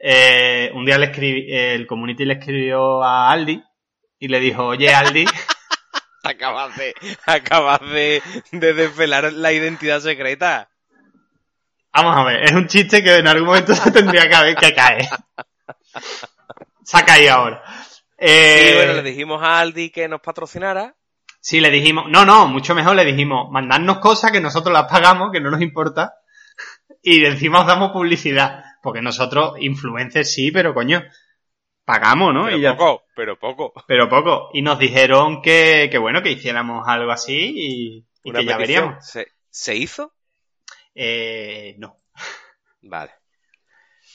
eh, 0.00 0.70
un 0.74 0.84
día 0.84 0.98
le 0.98 1.06
escribí, 1.06 1.46
el 1.54 1.86
community 1.86 2.24
le 2.24 2.34
escribió 2.34 3.02
a 3.02 3.30
Aldi 3.30 3.62
y 4.18 4.28
le 4.28 4.40
dijo, 4.40 4.66
oye 4.66 4.92
Aldi, 4.92 5.24
Acabas 6.22 6.76
de, 6.76 6.94
acabas 7.24 7.80
de, 7.80 8.22
de 8.52 8.74
desvelar 8.74 9.32
la 9.32 9.52
identidad 9.52 10.00
secreta. 10.00 10.68
vamos 11.94 12.16
a 12.16 12.24
ver, 12.24 12.44
es 12.44 12.52
un 12.52 12.66
chiste 12.66 13.02
que 13.02 13.16
en 13.16 13.26
algún 13.26 13.46
momento 13.46 13.74
se 13.74 13.90
tendría 13.90 14.28
que 14.28 14.34
haber 14.34 14.54
que 14.54 14.74
caer. 14.74 15.08
Se 16.84 16.98
ha 16.98 17.04
caído 17.04 17.34
ahora. 17.34 17.62
Eh, 18.18 18.68
Sí, 18.68 18.76
bueno, 18.76 18.92
le 18.94 19.02
dijimos 19.02 19.42
a 19.42 19.60
Aldi 19.60 19.90
que 19.90 20.08
nos 20.08 20.20
patrocinara. 20.20 20.94
Sí, 21.40 21.60
le 21.60 21.70
dijimos, 21.70 22.04
no, 22.08 22.26
no, 22.26 22.46
mucho 22.48 22.74
mejor 22.74 22.96
le 22.96 23.06
dijimos, 23.06 23.50
mandadnos 23.50 23.98
cosas 23.98 24.30
que 24.30 24.40
nosotros 24.40 24.74
las 24.74 24.90
pagamos, 24.90 25.30
que 25.32 25.40
no 25.40 25.50
nos 25.50 25.62
importa, 25.62 26.16
y 27.02 27.24
encima 27.24 27.60
os 27.60 27.66
damos 27.66 27.92
publicidad, 27.92 28.62
porque 28.82 29.02
nosotros, 29.02 29.54
influencers 29.60 30.32
sí, 30.32 30.50
pero 30.50 30.74
coño, 30.74 31.02
pagamos, 31.84 32.32
¿no? 32.34 32.44
Pero 32.46 32.56
Y 32.58 32.60
ya- 32.62 32.76
poco, 32.76 33.04
pero 33.14 33.38
poco. 33.38 33.72
pero 33.86 34.08
poco. 34.08 34.50
Y 34.52 34.62
nos 34.62 34.78
dijeron 34.78 35.42
que, 35.42 35.88
que 35.90 35.98
bueno, 35.98 36.22
que 36.22 36.30
hiciéramos 36.32 36.86
algo 36.88 37.10
así 37.12 37.52
y, 38.24 38.30
que 38.32 38.44
ya 38.44 38.56
veríamos. 38.56 39.04
¿Se, 39.06 39.26
¿Se 39.48 39.74
hizo? 39.76 40.12
Eh, 40.94 41.74
no. 41.78 42.00
Vale. 42.82 43.12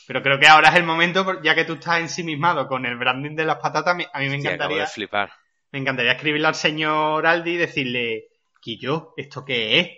Pero 0.07 0.21
creo 0.21 0.39
que 0.39 0.47
ahora 0.47 0.69
es 0.69 0.75
el 0.75 0.83
momento, 0.83 1.41
ya 1.41 1.55
que 1.55 1.65
tú 1.65 1.73
estás 1.73 1.99
ensimismado 1.99 2.67
con 2.67 2.85
el 2.85 2.95
branding 2.97 3.35
de 3.35 3.45
las 3.45 3.57
patatas, 3.57 3.93
a 4.13 4.19
mí 4.19 4.29
me 4.29 4.35
encantaría, 4.35 4.81
de 4.81 4.87
flipar. 4.87 5.31
me 5.71 5.79
encantaría 5.79 6.11
escribirle 6.11 6.47
al 6.47 6.53
señor 6.55 7.25
Aldi 7.25 7.51
y 7.53 7.57
decirle, 7.57 8.27
Quillo, 8.61 9.13
¿esto 9.17 9.43
qué 9.43 9.79
es? 9.79 9.89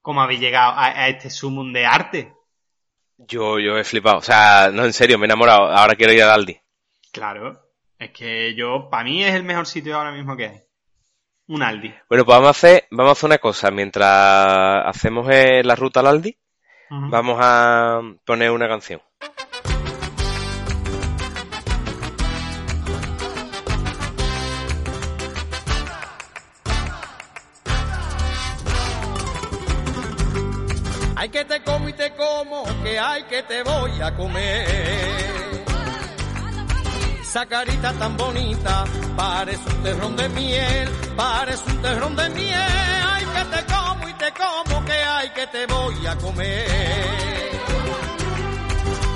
¿Cómo 0.00 0.22
habéis 0.22 0.40
llegado 0.40 0.72
a, 0.72 0.86
a 0.86 1.08
este 1.08 1.28
sumum 1.30 1.72
de 1.72 1.86
arte? 1.86 2.32
Yo, 3.18 3.58
yo 3.58 3.78
he 3.78 3.84
flipado. 3.84 4.18
O 4.18 4.22
sea, 4.22 4.70
no, 4.72 4.84
en 4.84 4.92
serio, 4.92 5.18
me 5.18 5.24
he 5.24 5.28
enamorado. 5.28 5.66
Ahora 5.66 5.94
quiero 5.94 6.12
ir 6.12 6.22
a 6.22 6.34
Aldi. 6.34 6.58
Claro, 7.12 7.60
es 7.98 8.10
que 8.10 8.54
yo, 8.54 8.88
para 8.90 9.04
mí 9.04 9.24
es 9.24 9.34
el 9.34 9.44
mejor 9.44 9.66
sitio 9.66 9.96
ahora 9.96 10.12
mismo 10.12 10.36
que 10.36 10.46
hay. 10.46 10.60
Un 11.48 11.62
Aldi. 11.62 11.94
Bueno, 12.08 12.24
pues 12.24 12.36
vamos 12.36 12.48
a 12.48 12.50
hacer, 12.50 12.86
vamos 12.90 13.10
a 13.10 13.12
hacer 13.12 13.28
una 13.28 13.38
cosa. 13.38 13.70
Mientras 13.70 14.84
hacemos 14.86 15.28
eh, 15.30 15.62
la 15.64 15.76
ruta 15.76 16.00
al 16.00 16.08
Aldi, 16.08 16.36
vamos 16.90 17.38
a 17.40 18.00
poner 18.24 18.50
una 18.50 18.68
canción. 18.68 19.00
Que 32.96 33.00
hay 33.00 33.22
que 33.24 33.42
te 33.42 33.62
voy 33.62 34.00
a 34.00 34.10
comer. 34.14 34.66
Esa 37.20 37.44
carita 37.44 37.92
tan 37.92 38.16
bonita, 38.16 38.84
parece 39.14 39.68
un 39.68 39.82
terrón 39.82 40.16
de 40.16 40.28
miel, 40.30 40.88
parece 41.14 41.70
un 41.72 41.82
terrón 41.82 42.16
de 42.16 42.28
miel. 42.30 43.02
Ay, 43.12 43.24
que 43.34 43.44
te 43.54 43.74
como 43.74 44.08
y 44.08 44.12
te 44.14 44.32
como, 44.32 44.84
que 44.86 44.92
hay 44.92 45.28
que 45.28 45.46
te 45.48 45.66
voy 45.66 46.06
a 46.06 46.16
comer. 46.16 47.50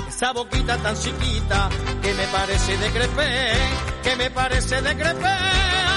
Esa 0.09 0.31
boquita 0.31 0.77
tan 0.77 0.95
chiquita, 0.95 1.69
que 2.03 2.13
me 2.13 2.27
parece 2.27 2.77
de 2.77 2.89
crepé, 2.91 3.53
que 4.03 4.15
me 4.15 4.29
parece 4.29 4.79
de 4.79 4.95
crepé. 4.95 5.37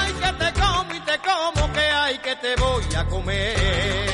Ay, 0.01 0.13
que 0.23 0.33
te 0.43 0.53
como 0.59 0.95
y 0.95 1.01
te 1.01 1.19
como, 1.19 1.73
que 1.75 1.81
hay 1.81 2.19
que 2.19 2.35
te 2.37 2.57
voy 2.57 2.95
a 2.97 3.05
comer. 3.05 4.05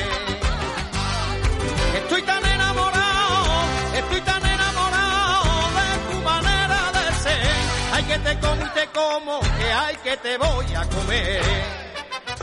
Estoy 1.95 2.21
tan 2.23 2.40
que 10.11 10.17
te 10.17 10.37
voy 10.37 10.65
a 10.75 10.83
comer. 10.89 11.41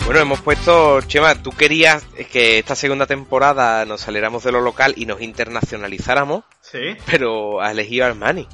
Bueno, 0.04 0.20
hemos 0.20 0.40
puesto, 0.40 1.00
Chema, 1.02 1.34
tú 1.34 1.50
querías 1.50 2.02
que 2.32 2.58
esta 2.58 2.74
segunda 2.74 3.06
temporada 3.06 3.84
nos 3.84 4.00
saliéramos 4.00 4.42
de 4.44 4.52
lo 4.52 4.60
local 4.60 4.94
y 4.96 5.04
nos 5.06 5.20
internacionalizáramos, 5.20 6.44
Sí. 6.62 6.96
pero 7.06 7.60
has 7.60 7.72
elegido 7.72 8.04
a 8.06 8.08
Armani. 8.08 8.48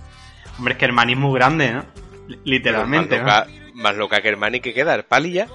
Hombre, 0.59 0.73
es 0.75 0.78
que 0.78 0.85
Hermani 0.87 1.12
es 1.12 1.18
muy 1.18 1.35
grande, 1.38 1.71
¿no? 1.73 1.85
L- 2.28 2.38
Literalmente, 2.44 3.21
más, 3.21 3.47
¿no? 3.47 3.52
loca, 3.54 3.71
más 3.75 3.94
loca 3.97 4.21
que 4.23 4.28
Armani 4.30 4.61
que 4.61 4.75
queda, 4.75 4.94
el 4.94 5.04
Pali 5.04 5.33
ya. 5.33 5.47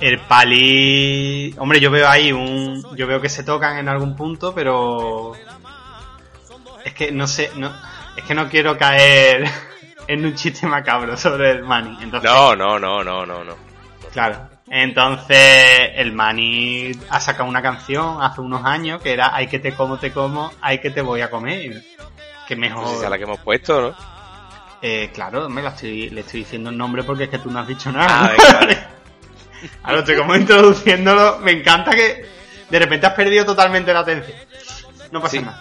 El 0.00 0.20
pali... 0.20 1.54
Hombre, 1.58 1.80
yo 1.80 1.90
veo 1.90 2.08
ahí 2.08 2.30
un... 2.32 2.84
Yo 2.96 3.06
veo 3.08 3.20
que 3.20 3.28
se 3.28 3.42
tocan 3.42 3.78
en 3.78 3.88
algún 3.88 4.14
punto, 4.14 4.54
pero... 4.54 5.32
Es 6.84 6.92
que 6.94 7.10
no 7.10 7.26
sé... 7.26 7.50
No... 7.56 7.72
Es 8.16 8.22
que 8.24 8.34
no 8.34 8.48
quiero 8.48 8.76
caer 8.78 9.48
en 10.08 10.24
un 10.26 10.34
chiste 10.34 10.66
macabro 10.66 11.16
sobre 11.16 11.50
el 11.52 11.62
Mani. 11.62 11.98
Entonces, 12.02 12.28
No, 12.28 12.56
no, 12.56 12.78
no, 12.78 13.04
no, 13.04 13.24
no, 13.24 13.44
no. 13.44 13.54
Claro. 14.12 14.48
Entonces, 14.70 15.90
el 15.94 16.12
Mani 16.12 16.90
ha 17.10 17.20
sacado 17.20 17.48
una 17.48 17.62
canción 17.62 18.20
hace 18.20 18.40
unos 18.40 18.64
años 18.64 19.00
que 19.00 19.12
era 19.12 19.34
Hay 19.34 19.46
que 19.46 19.58
te 19.60 19.72
como, 19.72 19.98
te 19.98 20.12
como, 20.12 20.50
hay 20.60 20.78
que 20.80 20.90
te 20.90 21.00
voy 21.00 21.20
a 21.20 21.30
comer. 21.30 21.82
Que 22.46 22.56
No 22.56 22.62
sé 22.66 22.74
si 22.74 22.78
mejor... 22.80 23.04
es 23.04 23.10
la 23.10 23.16
que 23.18 23.24
hemos 23.24 23.38
puesto, 23.40 23.80
¿no? 23.80 23.94
Eh, 24.80 25.10
claro, 25.12 25.48
me 25.48 25.60
la 25.62 25.70
estoy, 25.70 26.08
le 26.10 26.20
estoy 26.20 26.40
diciendo 26.40 26.70
el 26.70 26.76
nombre 26.78 27.02
porque 27.02 27.24
es 27.24 27.30
que 27.30 27.38
tú 27.38 27.50
no 27.50 27.58
has 27.60 27.66
dicho 27.66 27.90
nada. 27.92 28.32
Ah, 28.38 28.52
vale. 28.60 28.78
Ahora 29.82 29.98
estoy 30.00 30.16
como 30.16 30.36
introduciéndolo. 30.36 31.38
Me 31.40 31.52
encanta 31.52 31.90
que 31.90 32.24
de 32.70 32.78
repente 32.78 33.06
has 33.06 33.14
perdido 33.14 33.44
totalmente 33.44 33.92
la 33.92 34.00
atención. 34.00 34.36
No 35.10 35.20
pasa 35.20 35.32
Sí. 35.32 35.38
nada. 35.40 35.60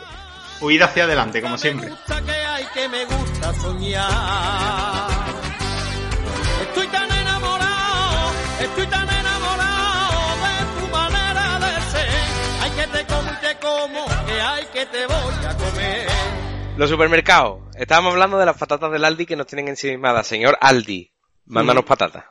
Huida 0.61 0.85
hacia 0.85 1.03
adelante, 1.05 1.41
como 1.41 1.57
siempre. 1.57 1.89
Gusta 3.37 3.53
soñar. 3.53 5.09
Estoy 6.61 6.87
tan 6.87 7.11
enamorado, 7.11 8.31
estoy 8.61 8.87
tan 8.87 9.07
enamorado 9.09 10.35
de 10.43 10.81
tu 10.81 10.91
manera 10.91 11.59
de 11.59 11.81
ser. 11.81 12.09
Hay 12.63 12.71
que 12.71 12.87
te 12.87 13.05
como 13.05 13.31
y 13.31 13.35
te 13.45 13.55
como, 13.59 14.05
que 14.25 14.41
hay 14.41 14.65
que 14.73 14.85
te 14.85 15.05
voy 15.05 15.45
a 15.45 15.55
comer. 15.57 16.07
Los 16.77 16.89
supermercados. 16.89 17.59
Estábamos 17.75 18.13
hablando 18.13 18.37
de 18.37 18.45
las 18.45 18.57
patatas 18.57 18.91
del 18.91 19.05
Aldi 19.05 19.25
que 19.25 19.35
nos 19.35 19.47
tienen 19.47 19.67
ensimismadas. 19.67 20.27
Señor 20.27 20.57
Aldi, 20.61 21.11
mándanos 21.45 21.83
Mm. 21.83 21.87
patatas. 21.87 22.25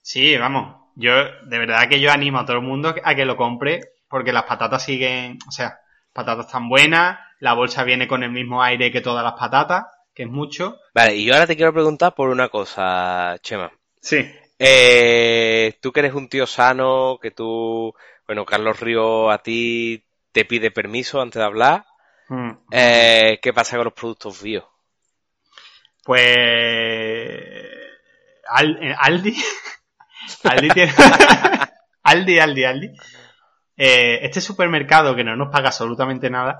Sí, 0.00 0.36
vamos. 0.36 0.76
Yo, 0.94 1.12
de 1.14 1.58
verdad 1.58 1.88
que 1.88 2.00
yo 2.00 2.10
animo 2.10 2.38
a 2.40 2.44
todo 2.46 2.56
el 2.56 2.62
mundo 2.62 2.94
a 3.02 3.14
que 3.14 3.24
lo 3.24 3.36
compre 3.36 3.80
porque 4.08 4.32
las 4.32 4.42
patatas 4.44 4.84
siguen, 4.84 5.38
o 5.48 5.50
sea, 5.50 5.78
patatas 6.12 6.48
tan 6.50 6.68
buenas, 6.68 7.18
la 7.40 7.54
bolsa 7.54 7.82
viene 7.82 8.06
con 8.06 8.22
el 8.22 8.30
mismo 8.30 8.62
aire 8.62 8.92
que 8.92 9.00
todas 9.00 9.24
las 9.24 9.32
patatas, 9.32 9.84
que 10.14 10.24
es 10.24 10.28
mucho. 10.28 10.78
Vale, 10.94 11.16
y 11.16 11.24
yo 11.24 11.34
ahora 11.34 11.46
te 11.46 11.56
quiero 11.56 11.72
preguntar 11.72 12.14
por 12.14 12.28
una 12.28 12.48
cosa, 12.48 13.36
Chema. 13.42 13.72
Sí. 14.00 14.30
Eh, 14.58 15.78
tú 15.80 15.92
que 15.92 16.00
eres 16.00 16.14
un 16.14 16.28
tío 16.28 16.46
sano, 16.46 17.18
que 17.20 17.30
tú, 17.30 17.94
bueno, 18.26 18.44
Carlos 18.44 18.80
Río 18.80 19.30
a 19.30 19.42
ti 19.42 20.04
te 20.32 20.44
pide 20.44 20.70
permiso 20.70 21.20
antes 21.20 21.40
de 21.40 21.46
hablar. 21.46 21.86
Mm. 22.28 22.50
Eh, 22.70 23.38
¿Qué 23.42 23.52
pasa 23.52 23.76
con 23.76 23.84
los 23.84 23.94
productos 23.94 24.42
bio? 24.42 24.68
Pues 26.04 26.24
eh, 26.26 27.70
Aldi 28.48 29.36
Aldi 30.44 30.68
tiene 30.70 30.92
Aldi, 32.02 32.38
Aldi, 32.38 32.64
Aldi. 32.64 32.92
Eh, 33.76 34.20
este 34.22 34.40
supermercado 34.40 35.14
que 35.14 35.24
no 35.24 35.34
nos 35.36 35.50
paga 35.50 35.68
absolutamente 35.68 36.28
nada 36.28 36.58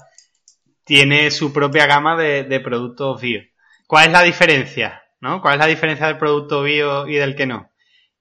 tiene 0.84 1.30
su 1.30 1.52
propia 1.52 1.86
gama 1.86 2.16
de, 2.16 2.44
de 2.44 2.60
productos 2.60 3.20
bio. 3.20 3.42
¿Cuál 3.86 4.06
es 4.06 4.12
la 4.12 4.22
diferencia? 4.22 5.02
¿No? 5.20 5.40
¿Cuál 5.40 5.54
es 5.54 5.60
la 5.60 5.66
diferencia 5.66 6.06
del 6.06 6.18
producto 6.18 6.62
bio 6.62 7.06
y 7.06 7.16
del 7.16 7.36
que 7.36 7.46
no? 7.46 7.70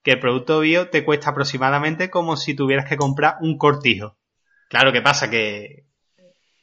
Que 0.04 0.12
el 0.12 0.20
producto 0.20 0.60
bio 0.60 0.90
te 0.90 1.04
cuesta 1.04 1.32
aproximadamente 1.32 2.10
como 2.10 2.38
si 2.38 2.56
tuvieras 2.56 2.88
que 2.88 2.98
comprar 2.98 3.36
un 3.42 3.58
cortijo. 3.58 4.18
Claro, 4.70 4.92
¿qué 4.92 5.02
pasa? 5.02 5.30
Que, 5.30 5.86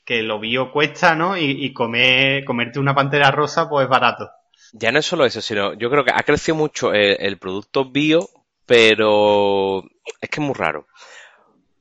que 0.04 0.22
lo 0.22 0.40
bio 0.40 0.72
cuesta, 0.72 1.14
¿no? 1.14 1.36
Y, 1.36 1.72
comer, 1.74 2.44
comerte 2.44 2.78
una 2.78 2.94
pantera 2.94 3.30
rosa, 3.30 3.68
pues 3.68 3.84
es 3.84 3.90
barato. 3.90 4.30
Ya 4.72 4.92
no 4.92 4.98
es 4.98 5.06
solo 5.06 5.26
eso, 5.26 5.40
sino 5.40 5.74
yo 5.74 5.90
creo 5.90 6.04
que 6.04 6.12
ha 6.14 6.22
crecido 6.22 6.56
mucho 6.56 6.92
el, 6.92 7.16
el 7.20 7.38
producto 7.38 7.90
bio, 7.90 8.28
pero 8.64 9.84
es 10.20 10.30
que 10.30 10.40
es 10.40 10.46
muy 10.46 10.54
raro. 10.54 10.86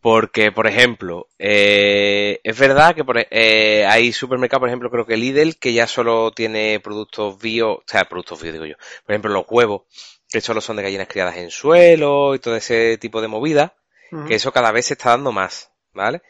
Porque, 0.09 0.53
por 0.53 0.67
ejemplo, 0.67 1.27
eh, 1.37 2.39
es 2.41 2.57
verdad 2.57 2.95
que 2.95 3.03
por 3.03 3.17
e- 3.17 3.27
eh, 3.29 3.85
hay 3.85 4.13
supermercados, 4.13 4.61
por 4.61 4.69
ejemplo, 4.69 4.89
creo 4.89 5.05
que 5.05 5.17
Lidl, 5.17 5.57
que 5.57 5.73
ya 5.73 5.85
solo 5.85 6.31
tiene 6.31 6.79
productos 6.79 7.37
bio, 7.41 7.71
o 7.73 7.83
sea, 7.85 8.05
productos 8.05 8.41
bio, 8.41 8.53
digo 8.53 8.65
yo. 8.65 8.75
Por 9.05 9.11
ejemplo, 9.13 9.33
los 9.33 9.43
huevos, 9.49 9.81
que 10.29 10.39
solo 10.39 10.61
son 10.61 10.77
de 10.77 10.83
gallinas 10.83 11.09
criadas 11.09 11.35
en 11.35 11.51
suelo 11.51 12.35
y 12.35 12.39
todo 12.39 12.55
ese 12.55 12.97
tipo 12.97 13.19
de 13.21 13.27
movidas, 13.27 13.73
que 14.23 14.35
eso 14.35 14.53
cada 14.53 14.71
vez 14.71 14.85
se 14.85 14.93
está 14.93 15.09
dando 15.09 15.33
más, 15.33 15.71
¿vale? 15.93 16.21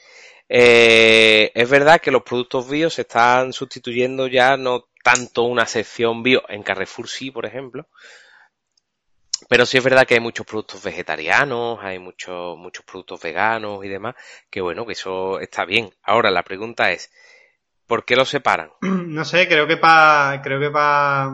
Eh, 0.50 1.52
es 1.56 1.70
verdad 1.70 2.02
que 2.02 2.12
los 2.12 2.24
productos 2.24 2.70
bio 2.70 2.90
se 2.90 3.02
están 3.04 3.54
sustituyendo 3.54 4.28
ya 4.28 4.58
no 4.58 4.88
tanto 5.04 5.44
una 5.44 5.68
sección 5.68 6.24
bio 6.24 6.44
en 6.50 6.64
Carrefour 6.64 7.10
sí, 7.10 7.32
por 7.32 7.46
ejemplo, 7.46 7.88
pero 9.48 9.66
sí 9.66 9.78
es 9.78 9.84
verdad 9.84 10.06
que 10.06 10.16
hay 10.16 10.20
muchos 10.20 10.46
productos 10.46 10.84
vegetarianos, 10.84 11.80
hay 11.82 12.00
muchos 12.00 12.58
muchos 12.58 12.84
productos 12.86 13.22
veganos 13.22 13.84
y 13.84 13.88
demás, 13.88 14.16
que 14.50 14.62
bueno, 14.62 14.86
que 14.86 14.94
eso 14.94 15.40
está 15.40 15.66
bien. 15.66 15.90
Ahora 16.04 16.32
la 16.32 16.44
pregunta 16.44 16.92
es, 16.92 17.12
¿por 17.88 18.06
qué 18.06 18.16
los 18.16 18.30
separan? 18.30 18.72
No 18.82 19.26
sé, 19.26 19.48
creo 19.48 19.68
que 19.68 19.78
para 19.78 20.42
creo 20.42 20.60
que 20.60 20.70
para 20.70 21.32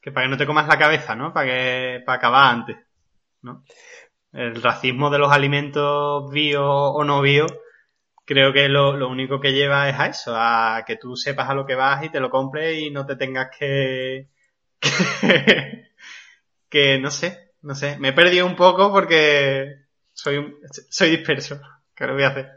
que 0.00 0.12
para 0.12 0.26
que 0.26 0.30
no 0.30 0.36
te 0.36 0.46
comas 0.46 0.68
la 0.68 0.78
cabeza, 0.78 1.14
¿no? 1.14 1.32
Para 1.32 1.46
que 1.46 2.02
para 2.04 2.18
acabar 2.18 2.54
antes, 2.54 2.76
¿no? 3.42 3.64
El 4.32 4.60
racismo 4.62 5.10
de 5.10 5.18
los 5.18 5.32
alimentos 5.32 6.30
bio 6.30 6.66
o 6.66 7.04
no 7.04 7.20
bio, 7.22 7.46
creo 8.24 8.52
que 8.52 8.68
lo, 8.68 8.96
lo 8.96 9.08
único 9.08 9.40
que 9.40 9.52
lleva 9.52 9.88
es 9.88 9.98
a 9.98 10.06
eso, 10.06 10.34
a 10.36 10.84
que 10.86 10.96
tú 10.96 11.16
sepas 11.16 11.48
a 11.48 11.54
lo 11.54 11.66
que 11.66 11.74
vas 11.74 12.04
y 12.04 12.10
te 12.10 12.20
lo 12.20 12.30
compres 12.30 12.78
y 12.78 12.90
no 12.90 13.06
te 13.06 13.16
tengas 13.16 13.50
que 13.56 14.28
que, 15.20 15.93
que 16.74 16.98
no 16.98 17.10
sé, 17.12 17.52
no 17.62 17.76
sé, 17.76 17.96
me 18.00 18.08
he 18.08 18.12
perdido 18.12 18.46
un 18.46 18.56
poco 18.56 18.92
porque 18.92 19.86
soy 20.12 20.38
un, 20.38 20.56
soy 20.90 21.10
disperso. 21.10 21.60
¿Qué 21.94 22.06
lo 22.08 22.14
voy 22.14 22.24
a 22.24 22.28
hacer? 22.30 22.48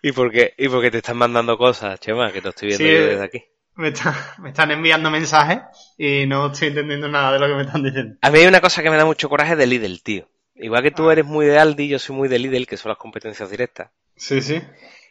¿Y 0.00 0.12
por 0.12 0.32
qué, 0.32 0.54
y 0.56 0.66
por 0.70 0.80
qué 0.80 0.90
te 0.90 0.96
están 0.98 1.18
mandando 1.18 1.58
cosas, 1.58 2.00
Chema? 2.00 2.32
Que 2.32 2.40
te 2.40 2.48
estoy 2.48 2.68
viendo 2.68 2.86
Sí, 2.88 2.94
yo 2.94 3.06
desde 3.10 3.22
aquí. 3.24 3.44
Me, 3.74 3.88
está- 3.88 4.34
me 4.38 4.48
están 4.48 4.70
enviando 4.70 5.10
mensajes 5.10 5.58
y 5.98 6.24
no 6.26 6.50
estoy 6.50 6.68
entendiendo 6.68 7.06
nada 7.06 7.32
de 7.34 7.38
lo 7.38 7.48
que 7.48 7.54
me 7.54 7.62
están 7.64 7.82
diciendo. 7.82 8.16
A 8.22 8.30
mí 8.30 8.38
hay 8.38 8.46
una 8.46 8.62
cosa 8.62 8.82
que 8.82 8.88
me 8.88 8.96
da 8.96 9.04
mucho 9.04 9.28
coraje 9.28 9.56
de 9.56 9.66
Lidl, 9.66 10.02
tío. 10.02 10.30
Igual 10.54 10.82
que 10.82 10.90
tú 10.90 11.10
eres 11.10 11.26
muy 11.26 11.44
de 11.44 11.58
Aldi, 11.58 11.86
yo 11.88 11.98
soy 11.98 12.16
muy 12.16 12.28
de 12.28 12.38
Lidl, 12.38 12.66
que 12.66 12.78
son 12.78 12.88
las 12.88 12.98
competencias 12.98 13.50
directas. 13.50 13.90
Sí, 14.16 14.40
sí. 14.40 14.62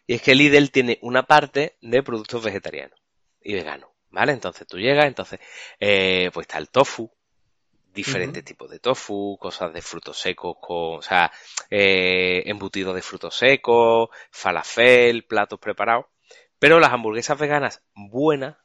Y 0.08 0.16
es 0.16 0.22
que 0.24 0.34
Lidl 0.34 0.72
tiene 0.72 0.98
una 1.04 1.24
parte 1.24 1.78
de 1.82 2.02
productos 2.02 2.44
vegetarianos 2.44 3.00
y 3.42 3.54
veganos, 3.54 3.92
¿vale? 4.10 4.32
Entonces 4.34 4.66
tú 4.68 4.80
llegas, 4.80 5.06
entonces, 5.06 5.40
eh, 5.80 6.32
pues 6.34 6.46
está 6.48 6.58
el 6.58 6.70
tofu, 6.70 7.12
diferentes 7.98 8.46
tipos 8.46 8.70
de 8.70 8.80
tofu, 8.80 9.38
cosas 9.40 9.74
de 9.74 9.82
frutos 9.82 10.20
secos 10.20 10.58
con, 10.62 11.00
o 11.00 11.02
sea, 11.02 11.32
eh, 11.70 12.44
embutidos 12.46 12.94
de 12.96 13.02
frutos 13.02 13.36
secos, 13.36 14.10
falafel, 14.32 15.26
platos 15.26 15.60
preparados. 15.60 16.06
Pero 16.60 16.80
las 16.80 16.94
hamburguesas 16.94 17.40
veganas 17.40 17.82
buenas, 17.96 18.56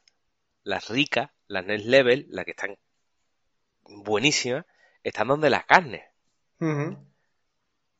las 0.63 0.87
ricas, 0.89 1.31
las 1.47 1.65
next 1.65 1.87
level, 1.87 2.27
las 2.29 2.45
que 2.45 2.51
están 2.51 2.77
buenísimas, 3.81 4.65
están 5.03 5.27
donde 5.27 5.49
las 5.49 5.65
carnes. 5.65 6.03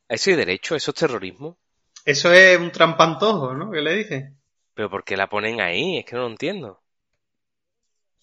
¿Eso 0.07 0.29
hay 0.29 0.35
derecho? 0.35 0.75
¿Eso 0.75 0.91
es 0.91 0.95
terrorismo? 0.95 1.57
Eso 2.05 2.31
es 2.31 2.59
un 2.59 2.71
trampantojo, 2.71 3.55
¿no? 3.55 3.71
¿Qué 3.71 3.81
le 3.81 3.95
dicen? 3.95 4.39
¿Pero 4.75 4.89
por 4.89 5.03
qué 5.03 5.17
la 5.17 5.29
ponen 5.29 5.61
ahí? 5.61 5.97
Es 5.97 6.05
que 6.05 6.15
no 6.15 6.23
lo 6.23 6.29
entiendo. 6.29 6.82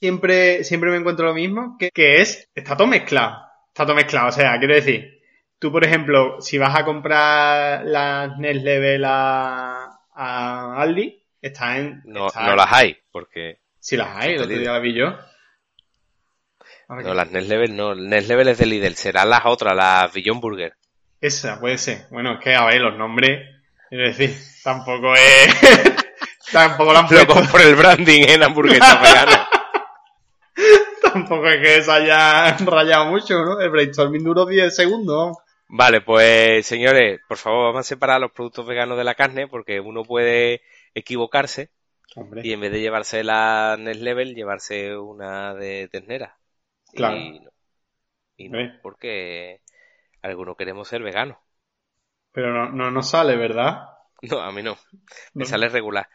Siempre, 0.00 0.64
siempre 0.64 0.90
me 0.90 0.96
encuentro 0.96 1.26
lo 1.26 1.34
mismo, 1.34 1.76
que, 1.78 1.90
que 1.90 2.20
es, 2.20 2.48
está 2.54 2.76
todo 2.76 2.86
mezclado. 2.86 3.36
Está 3.68 3.84
todo 3.84 3.94
mezclado. 3.94 4.28
O 4.28 4.32
sea, 4.32 4.58
quiero 4.58 4.74
decir, 4.74 5.20
tú, 5.58 5.70
por 5.70 5.84
ejemplo, 5.84 6.40
si 6.40 6.56
vas 6.58 6.74
a 6.74 6.84
comprar 6.84 7.84
las 7.84 8.36
Next 8.38 8.62
Level 8.64 9.04
a, 9.04 10.00
a 10.14 10.80
Aldi, 10.80 11.18
Está 11.42 11.78
en. 11.78 12.02
No, 12.04 12.26
está- 12.26 12.46
no 12.46 12.54
las 12.54 12.70
hay, 12.70 12.98
porque 13.10 13.60
Si 13.78 13.96
las 13.96 14.14
hay, 14.14 14.34
el 14.34 14.42
otro 14.42 14.58
día 14.58 14.72
la 14.72 14.78
vi 14.78 14.92
yo. 14.92 15.06
Ahora 16.88 17.02
no, 17.02 17.08
que- 17.10 17.14
las 17.14 17.30
Next 17.30 17.48
Level 17.48 17.76
no. 17.76 17.94
Next 17.94 18.28
Level 18.28 18.48
es 18.48 18.58
de 18.58 18.66
Lidl, 18.66 18.94
serán 18.94 19.30
las 19.30 19.42
otras, 19.46 19.74
las 19.74 20.12
Beyond 20.12 20.40
Burger. 20.40 20.74
Esa, 21.20 21.58
puede 21.60 21.78
ser. 21.78 22.06
Bueno, 22.10 22.34
es 22.34 22.40
que, 22.40 22.54
a 22.54 22.64
ver, 22.66 22.80
los 22.80 22.96
nombres, 22.98 23.48
es 23.90 24.18
decir, 24.18 24.36
tampoco 24.64 25.14
es... 25.14 25.60
tampoco 26.52 26.92
la 26.92 27.00
han 27.00 27.08
puesto, 27.08 27.58
el 27.58 27.74
branding 27.74 28.22
en 28.28 28.42
hamburguesas 28.42 29.00
veganas. 29.02 29.46
Tampoco 31.12 31.48
es 31.48 31.60
que 31.62 31.82
se 31.82 31.90
haya 31.92 32.56
rayado 32.66 33.06
mucho, 33.06 33.42
¿no? 33.44 33.60
El 33.60 33.70
brainstorming 33.70 34.24
duró 34.24 34.46
10 34.46 34.74
segundos. 34.74 35.36
Vale, 35.68 36.00
pues 36.00 36.66
señores, 36.66 37.20
por 37.28 37.38
favor, 37.38 37.66
vamos 37.66 37.80
a 37.80 37.88
separar 37.88 38.20
los 38.20 38.32
productos 38.32 38.66
veganos 38.66 38.98
de 38.98 39.04
la 39.04 39.14
carne 39.14 39.46
porque 39.46 39.78
uno 39.80 40.02
puede 40.04 40.62
equivocarse 40.94 41.70
Hombre, 42.16 42.42
y 42.42 42.52
en 42.54 42.60
vez 42.60 42.72
de 42.72 42.80
llevarse 42.80 43.24
la 43.24 43.76
Next 43.78 44.02
Level, 44.02 44.34
llevarse 44.34 44.96
una 44.98 45.54
de 45.54 45.88
ternera. 45.92 46.38
Claro. 46.94 47.18
Y 47.18 47.40
no, 47.40 47.50
y 48.36 48.48
no, 48.50 48.58
porque 48.82 49.62
algunos 50.22 50.56
queremos 50.56 50.88
ser 50.88 51.02
veganos. 51.02 51.38
pero 52.32 52.52
no, 52.52 52.70
no 52.70 52.90
nos 52.90 53.10
sale, 53.10 53.36
¿verdad? 53.36 53.86
No, 54.22 54.40
a 54.40 54.52
mí 54.52 54.62
no. 54.62 54.76
Me 55.36 55.44
No. 55.44 55.46
sale 55.46 55.68
regular. 55.68 56.08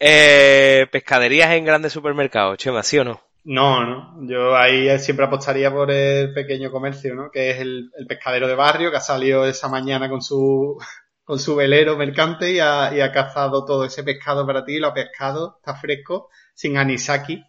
Eh, 0.00 0.86
pescaderías 0.92 1.52
en 1.52 1.64
grandes 1.64 1.92
supermercados, 1.92 2.58
Chema, 2.58 2.82
¿sí 2.82 2.98
o 2.98 3.04
no? 3.04 3.20
No, 3.50 3.84
no. 3.84 4.28
Yo 4.28 4.56
ahí 4.56 4.96
siempre 5.00 5.26
apostaría 5.26 5.72
por 5.72 5.90
el 5.90 6.32
pequeño 6.32 6.70
comercio, 6.70 7.16
¿no? 7.16 7.32
Que 7.32 7.50
es 7.50 7.58
el, 7.58 7.90
pescadero 8.08 8.46
de 8.46 8.54
barrio 8.54 8.92
que 8.92 8.98
ha 8.98 9.00
salido 9.00 9.44
esa 9.44 9.68
mañana 9.68 10.08
con 10.08 10.22
su, 10.22 10.78
con 11.24 11.40
su 11.40 11.56
velero 11.56 11.96
mercante 11.96 12.52
y 12.52 12.60
ha, 12.60 12.94
y 12.94 13.00
ha 13.00 13.10
cazado 13.10 13.64
todo 13.64 13.84
ese 13.84 14.04
pescado 14.04 14.46
para 14.46 14.64
ti, 14.64 14.78
lo 14.78 14.86
ha 14.86 14.94
pescado, 14.94 15.56
está 15.58 15.74
fresco, 15.74 16.28
sin 16.54 16.78
anisaki. 16.78 17.42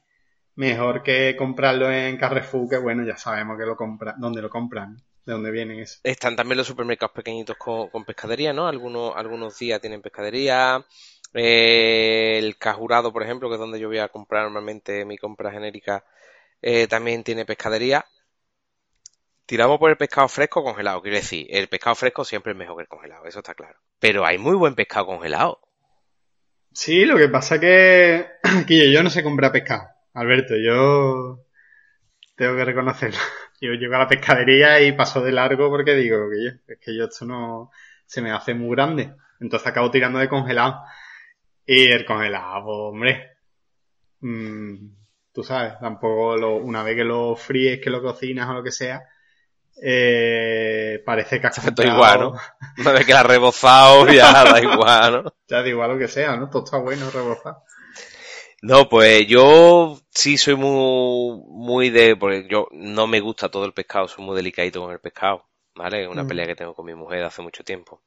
Mejor 0.55 1.03
que 1.03 1.35
comprarlo 1.37 1.91
en 1.91 2.17
Carrefour, 2.17 2.67
que 2.67 2.77
bueno, 2.77 3.05
ya 3.05 3.15
sabemos 3.15 3.55
que 3.59 3.65
lo 3.67 3.75
compra, 3.75 4.15
dónde 4.17 4.41
lo 4.41 4.49
compran, 4.49 4.97
de 5.23 5.33
dónde 5.33 5.51
vienen 5.51 5.81
eso. 5.81 5.99
Están 6.03 6.35
también 6.35 6.57
los 6.57 6.65
supermercados 6.65 7.13
pequeñitos 7.13 7.57
con, 7.57 7.89
con 7.89 8.05
pescadería, 8.05 8.53
¿no? 8.53 8.67
Algunos, 8.67 9.15
algunos 9.15 9.55
días 9.59 9.79
tienen 9.79 10.01
pescadería. 10.01 10.83
Eh, 11.33 12.37
el 12.39 12.57
Cajurado, 12.57 13.13
por 13.13 13.23
ejemplo, 13.23 13.47
que 13.49 13.55
es 13.55 13.59
donde 13.59 13.79
yo 13.79 13.87
voy 13.87 13.99
a 13.99 14.09
comprar 14.09 14.43
normalmente 14.43 15.05
mi 15.05 15.17
compra 15.17 15.51
genérica, 15.51 16.03
eh, 16.61 16.87
también 16.87 17.23
tiene 17.23 17.45
pescadería. 17.45 18.05
Tiramos 19.45 19.79
por 19.79 19.89
el 19.89 19.97
pescado 19.97 20.27
fresco 20.27 20.63
congelado. 20.63 21.01
Quiero 21.01 21.17
decir, 21.17 21.47
el 21.49 21.67
pescado 21.67 21.95
fresco 21.95 22.23
siempre 22.23 22.53
es 22.53 22.57
mejor 22.57 22.77
que 22.77 22.83
el 22.83 22.87
congelado, 22.87 23.25
eso 23.25 23.39
está 23.39 23.53
claro. 23.53 23.79
Pero 23.99 24.25
hay 24.25 24.37
muy 24.37 24.55
buen 24.55 24.75
pescado 24.75 25.07
congelado. 25.07 25.59
Sí, 26.73 27.05
lo 27.05 27.17
que 27.17 27.27
pasa 27.27 27.59
que 27.59 28.27
yo 28.93 29.03
no 29.03 29.09
sé 29.09 29.23
comprar 29.23 29.51
pescado. 29.51 29.89
Alberto, 30.13 30.55
yo 30.55 31.45
tengo 32.35 32.55
que 32.55 32.65
reconocerlo. 32.65 33.19
Yo 33.61 33.73
llego 33.73 33.93
a 33.93 33.99
la 33.99 34.07
pescadería 34.07 34.81
y 34.81 34.91
paso 34.93 35.21
de 35.21 35.31
largo 35.31 35.69
porque 35.69 35.93
digo 35.93 36.27
es 36.33 36.79
que 36.79 36.97
yo 36.97 37.05
esto 37.05 37.25
no 37.25 37.69
se 38.07 38.19
me 38.19 38.31
hace 38.31 38.55
muy 38.55 38.75
grande. 38.75 39.13
Entonces 39.39 39.67
acabo 39.67 39.91
tirando 39.91 40.17
de 40.17 40.27
congelado. 40.27 40.81
Y 41.65 41.87
el 41.91 42.05
congelado, 42.05 42.65
hombre, 42.89 43.31
mm, 44.21 44.75
tú 45.33 45.43
sabes, 45.43 45.79
tampoco 45.79 46.37
lo, 46.37 46.55
una 46.57 46.83
vez 46.83 46.95
que 46.97 47.03
lo 47.03 47.35
fríes, 47.35 47.81
que 47.81 47.89
lo 47.89 48.01
cocinas 48.01 48.49
o 48.49 48.53
lo 48.53 48.63
que 48.63 48.71
sea, 48.71 49.03
eh, 49.83 51.01
parece 51.05 51.41
que 51.41 51.47
has 51.47 51.59
comprado- 51.59 51.89
igual, 51.95 52.19
¿no? 52.21 52.33
Una 52.77 52.91
vez 52.93 53.05
que 53.05 53.13
la 53.13 53.21
has 53.21 53.25
rebozado, 53.27 54.07
ya 54.11 54.43
da 54.45 54.61
igual, 54.61 55.23
¿no? 55.25 55.33
Ya 55.47 55.61
da 55.61 55.67
igual 55.69 55.91
lo 55.91 55.99
que 55.99 56.07
sea, 56.07 56.35
¿no? 56.37 56.49
Todo 56.49 56.63
está 56.63 56.77
bueno, 56.79 57.09
rebozado. 57.11 57.63
No, 58.61 58.87
pues 58.89 59.25
yo 59.27 59.99
sí 60.11 60.37
soy 60.37 60.55
muy, 60.55 61.41
muy 61.47 61.89
de, 61.89 62.15
porque 62.15 62.47
yo 62.49 62.67
no 62.71 63.07
me 63.07 63.19
gusta 63.19 63.49
todo 63.49 63.65
el 63.65 63.73
pescado, 63.73 64.07
soy 64.07 64.23
muy 64.23 64.35
delicadito 64.35 64.81
con 64.81 64.91
el 64.91 64.99
pescado, 64.99 65.47
¿vale? 65.75 66.03
Es 66.03 66.09
una 66.09 66.23
Mm. 66.23 66.27
pelea 66.27 66.45
que 66.45 66.55
tengo 66.55 66.75
con 66.75 66.85
mi 66.85 66.93
mujer 66.93 67.19
de 67.19 67.25
hace 67.25 67.41
mucho 67.41 67.63
tiempo. 67.63 68.03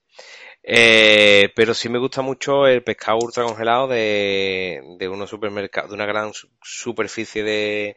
Eh, 0.67 1.53
pero 1.55 1.75
sí 1.75 1.89
me 1.91 1.99
gusta 1.99 2.23
mucho 2.23 2.67
el 2.67 2.83
pescado 2.83 3.19
ultra 3.19 3.45
congelado 3.45 3.87
de, 3.89 4.81
de 4.99 5.09
unos 5.09 5.29
supermercados, 5.29 5.91
de 5.91 5.95
una 5.97 6.07
gran 6.07 6.33
su- 6.33 6.49
superficie 6.63 7.43
de, 7.43 7.97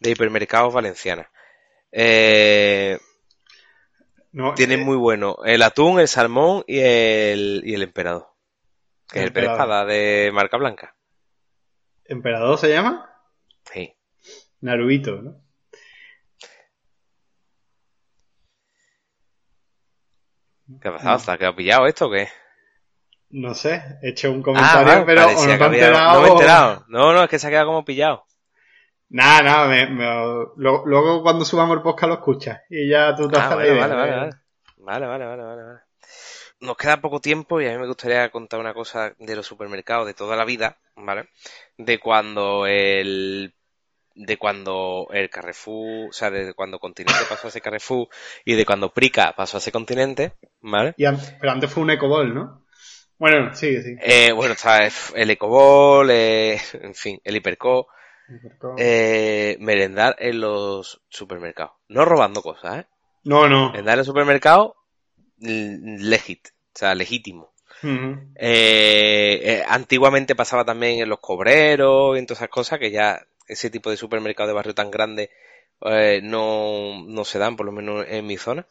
de 0.00 0.10
hipermercados 0.10 0.74
valenciana. 0.74 1.30
Eh, 1.90 2.98
No, 4.32 4.52
tienen 4.54 4.80
eh, 4.80 4.84
muy 4.84 4.96
bueno 4.96 5.38
el 5.44 5.62
atún, 5.62 6.00
el 6.00 6.08
salmón 6.08 6.64
y 6.66 6.80
el, 6.80 7.62
y 7.64 7.74
el 7.74 7.82
emperador. 7.82 8.28
Que 9.10 9.18
es 9.20 9.22
el 9.22 9.28
Emperador. 9.28 9.52
espada 9.54 9.84
de 9.86 10.30
marca 10.32 10.56
blanca. 10.58 10.94
¿Emperador 12.04 12.58
se 12.58 12.68
llama? 12.68 13.10
Sí. 13.72 13.94
Naruito, 14.60 15.22
¿no? 15.22 15.42
¿Qué 20.80 20.88
ha 20.88 20.92
pasado? 20.92 21.18
¿Te 21.24 21.30
ha 21.32 21.38
quedado 21.38 21.56
pillado 21.56 21.86
esto 21.86 22.06
o 22.06 22.10
qué? 22.10 22.28
No 23.30 23.54
sé, 23.54 23.82
he 24.02 24.10
hecho 24.10 24.30
un 24.30 24.40
Ah, 24.40 24.42
comentario, 24.44 24.84
vale, 24.86 25.04
pero 25.06 25.22
o 25.22 25.26
no 25.26 25.52
has 25.52 25.60
enterado. 25.60 26.12
No 26.12 26.20
me 26.22 26.28
he 26.28 26.30
enterado. 26.32 26.84
No, 26.88 27.12
no, 27.12 27.24
es 27.24 27.30
que 27.30 27.38
se 27.38 27.46
ha 27.46 27.50
quedado 27.50 27.66
como 27.68 27.84
pillado. 27.84 28.26
Nada, 29.08 29.42
nada, 29.42 29.68
me- 29.68 29.86
me- 29.88 30.04
lo- 30.56 30.86
luego 30.86 31.22
cuando 31.22 31.44
subamos 31.44 31.76
el 31.76 31.82
podcast 31.82 32.08
lo 32.08 32.14
escuchas 32.14 32.60
y 32.70 32.88
ya 32.90 33.14
tú 33.14 33.28
te 33.28 33.36
Ah, 33.38 33.48
la 33.50 33.56
vale, 33.56 33.70
vale, 33.78 33.94
vale, 33.94 34.12
vale. 34.16 34.30
Vale, 34.78 35.06
vale, 35.06 35.24
vale, 35.26 35.42
vale, 35.44 35.62
vale. 35.62 35.80
Nos 36.60 36.76
queda 36.76 36.98
poco 37.00 37.20
tiempo 37.20 37.60
y 37.60 37.66
a 37.66 37.72
mí 37.72 37.78
me 37.78 37.86
gustaría 37.88 38.30
contar 38.30 38.60
una 38.60 38.72
cosa 38.74 39.14
de 39.18 39.36
los 39.36 39.46
supermercados 39.46 40.06
de 40.06 40.14
toda 40.14 40.36
la 40.36 40.44
vida, 40.44 40.78
¿vale? 40.96 41.28
De 41.76 41.98
cuando 41.98 42.66
el 42.66 43.54
de 44.14 44.36
cuando 44.36 45.08
el 45.12 45.30
Carrefour, 45.30 46.08
o 46.10 46.12
sea, 46.12 46.30
de 46.30 46.54
cuando 46.54 46.78
Continente 46.78 47.20
pasó 47.28 47.48
a 47.48 47.50
ser 47.50 47.62
Carrefour 47.62 48.08
y 48.44 48.54
de 48.54 48.64
cuando 48.66 48.92
Prica 48.92 49.34
pasó 49.36 49.56
a 49.56 49.60
ser 49.60 49.72
Continente, 49.72 50.34
¿vale? 50.60 50.94
Y 50.96 51.04
pero 51.40 51.52
antes 51.52 51.70
fue 51.70 51.82
un 51.82 51.90
Ecobol, 51.90 52.34
¿no? 52.34 52.64
Bueno, 53.18 53.54
sí, 53.54 53.80
sí. 53.82 53.96
Eh, 54.00 54.32
bueno, 54.32 54.54
está 54.54 54.80
el 55.14 55.30
Ecobol, 55.30 56.10
eh, 56.10 56.60
en 56.74 56.94
fin, 56.94 57.20
el 57.22 57.36
Hiperco, 57.36 57.86
eh, 58.78 59.56
merendar 59.60 60.16
en 60.18 60.40
los 60.40 61.02
supermercados. 61.08 61.72
No 61.88 62.04
robando 62.04 62.42
cosas, 62.42 62.80
¿eh? 62.80 62.86
No, 63.24 63.48
no. 63.48 63.70
Merendar 63.70 63.94
en 63.94 63.98
los 63.98 64.06
supermercados, 64.06 64.72
l- 65.40 65.78
legit, 65.98 66.48
o 66.48 66.78
sea, 66.78 66.94
legítimo. 66.94 67.52
Eh, 68.36 69.40
eh, 69.42 69.64
antiguamente 69.68 70.34
pasaba 70.34 70.64
también 70.64 71.00
en 71.00 71.08
los 71.08 71.18
cobreros 71.20 72.16
y 72.16 72.18
en 72.20 72.26
todas 72.26 72.40
esas 72.40 72.48
cosas 72.50 72.78
que 72.78 72.90
ya 72.90 73.20
ese 73.48 73.70
tipo 73.70 73.90
de 73.90 73.96
supermercado 73.96 74.48
de 74.48 74.54
barrio 74.54 74.74
tan 74.74 74.90
grande 74.90 75.30
eh, 75.82 76.20
no, 76.22 77.04
no 77.06 77.24
se 77.24 77.38
dan, 77.38 77.56
por 77.56 77.66
lo 77.66 77.72
menos 77.72 78.04
en 78.08 78.26
mi 78.26 78.36
zona. 78.36 78.66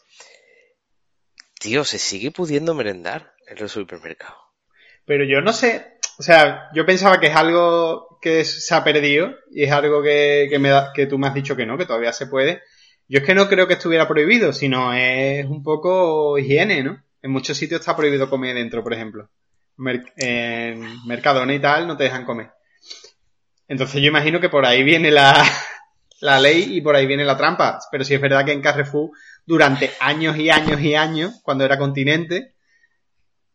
Tío, 1.59 1.83
se 1.85 1.99
sigue 1.99 2.31
pudiendo 2.31 2.73
merendar 2.73 3.33
en 3.47 3.57
los 3.59 3.71
supermercados. 3.71 4.39
Pero 5.05 5.23
yo 5.25 5.41
no 5.41 5.53
sé, 5.53 5.97
o 6.17 6.23
sea, 6.23 6.69
yo 6.73 6.85
pensaba 6.85 7.19
que 7.19 7.27
es 7.27 7.35
algo 7.35 8.17
que 8.21 8.45
se 8.45 8.73
ha 8.73 8.83
perdido 8.83 9.31
y 9.51 9.63
es 9.63 9.71
algo 9.71 10.01
que, 10.01 10.47
que, 10.49 10.59
me 10.59 10.69
da- 10.69 10.91
que 10.93 11.05
tú 11.07 11.17
me 11.17 11.27
has 11.27 11.33
dicho 11.33 11.55
que 11.55 11.65
no, 11.65 11.77
que 11.77 11.85
todavía 11.85 12.13
se 12.13 12.27
puede. 12.27 12.61
Yo 13.07 13.19
es 13.19 13.25
que 13.25 13.35
no 13.35 13.49
creo 13.49 13.67
que 13.67 13.73
estuviera 13.73 14.07
prohibido, 14.07 14.53
sino 14.53 14.93
es 14.93 15.45
un 15.45 15.63
poco 15.63 16.37
higiene, 16.37 16.83
¿no? 16.83 17.03
En 17.21 17.31
muchos 17.31 17.57
sitios 17.57 17.81
está 17.81 17.95
prohibido 17.95 18.29
comer 18.29 18.55
dentro, 18.55 18.83
por 18.83 18.93
ejemplo. 18.93 19.29
En 20.15 21.05
Mercadona 21.07 21.53
y 21.53 21.59
tal 21.59 21.87
no 21.87 21.97
te 21.97 22.05
dejan 22.05 22.25
comer. 22.25 22.51
Entonces 23.71 24.01
yo 24.01 24.09
imagino 24.09 24.41
que 24.41 24.49
por 24.49 24.65
ahí 24.65 24.83
viene 24.83 25.11
la, 25.11 25.33
la 26.19 26.41
ley 26.41 26.75
y 26.75 26.81
por 26.81 26.93
ahí 26.93 27.05
viene 27.05 27.23
la 27.23 27.37
trampa. 27.37 27.79
Pero 27.89 28.03
sí 28.03 28.13
es 28.13 28.19
verdad 28.19 28.43
que 28.43 28.51
en 28.51 28.61
Carrefour, 28.61 29.11
durante 29.45 29.91
años 30.01 30.35
y 30.35 30.49
años 30.49 30.81
y 30.81 30.93
años, 30.93 31.39
cuando 31.41 31.63
era 31.63 31.77
continente, 31.77 32.55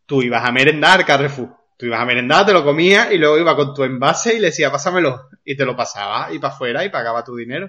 tú 0.06 0.22
ibas 0.22 0.42
a 0.42 0.52
merendar 0.52 1.04
Carrefour. 1.04 1.54
Tú 1.76 1.84
ibas 1.84 2.00
a 2.00 2.06
merendar, 2.06 2.46
te 2.46 2.54
lo 2.54 2.64
comías 2.64 3.12
y 3.12 3.18
luego 3.18 3.38
iba 3.38 3.54
con 3.54 3.74
tu 3.74 3.84
envase 3.84 4.34
y 4.34 4.38
le 4.38 4.46
decía, 4.46 4.72
pásamelo. 4.72 5.28
Y 5.44 5.54
te 5.54 5.66
lo 5.66 5.76
pasaba 5.76 6.32
y 6.32 6.38
para 6.38 6.54
afuera 6.54 6.82
y 6.82 6.88
pagaba 6.88 7.22
tu 7.22 7.36
dinero. 7.36 7.68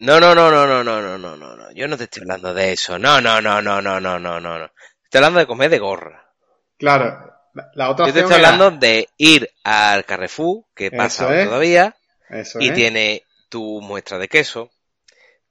No, 0.00 0.20
no, 0.20 0.34
no, 0.34 0.50
no, 0.50 0.66
no, 0.66 0.84
no, 0.84 1.00
no, 1.00 1.16
no, 1.16 1.36
no, 1.38 1.56
no. 1.56 1.72
Yo 1.72 1.88
no 1.88 1.96
te 1.96 2.04
estoy 2.04 2.24
hablando 2.24 2.52
de 2.52 2.74
eso. 2.74 2.98
No, 2.98 3.22
no, 3.22 3.40
no, 3.40 3.62
no, 3.62 3.80
no, 3.80 3.98
no, 3.98 4.18
no, 4.18 4.40
no, 4.40 4.58
no. 4.58 4.70
Estoy 5.04 5.18
hablando 5.20 5.38
de 5.38 5.46
comer 5.46 5.70
de 5.70 5.78
gorra. 5.78 6.34
Claro, 6.76 7.35
la, 7.56 7.70
la 7.74 7.90
otra 7.90 8.06
Yo 8.06 8.12
te 8.12 8.20
estoy 8.20 8.38
era- 8.38 8.50
hablando 8.50 8.70
de 8.78 9.08
ir 9.16 9.50
al 9.64 10.04
Carrefour, 10.04 10.64
que 10.74 10.90
pasa 10.90 11.40
es. 11.40 11.46
todavía, 11.46 11.96
Eso 12.28 12.60
y 12.60 12.68
es. 12.68 12.74
tiene 12.74 13.22
tu 13.48 13.80
muestra 13.80 14.18
de 14.18 14.28
queso, 14.28 14.70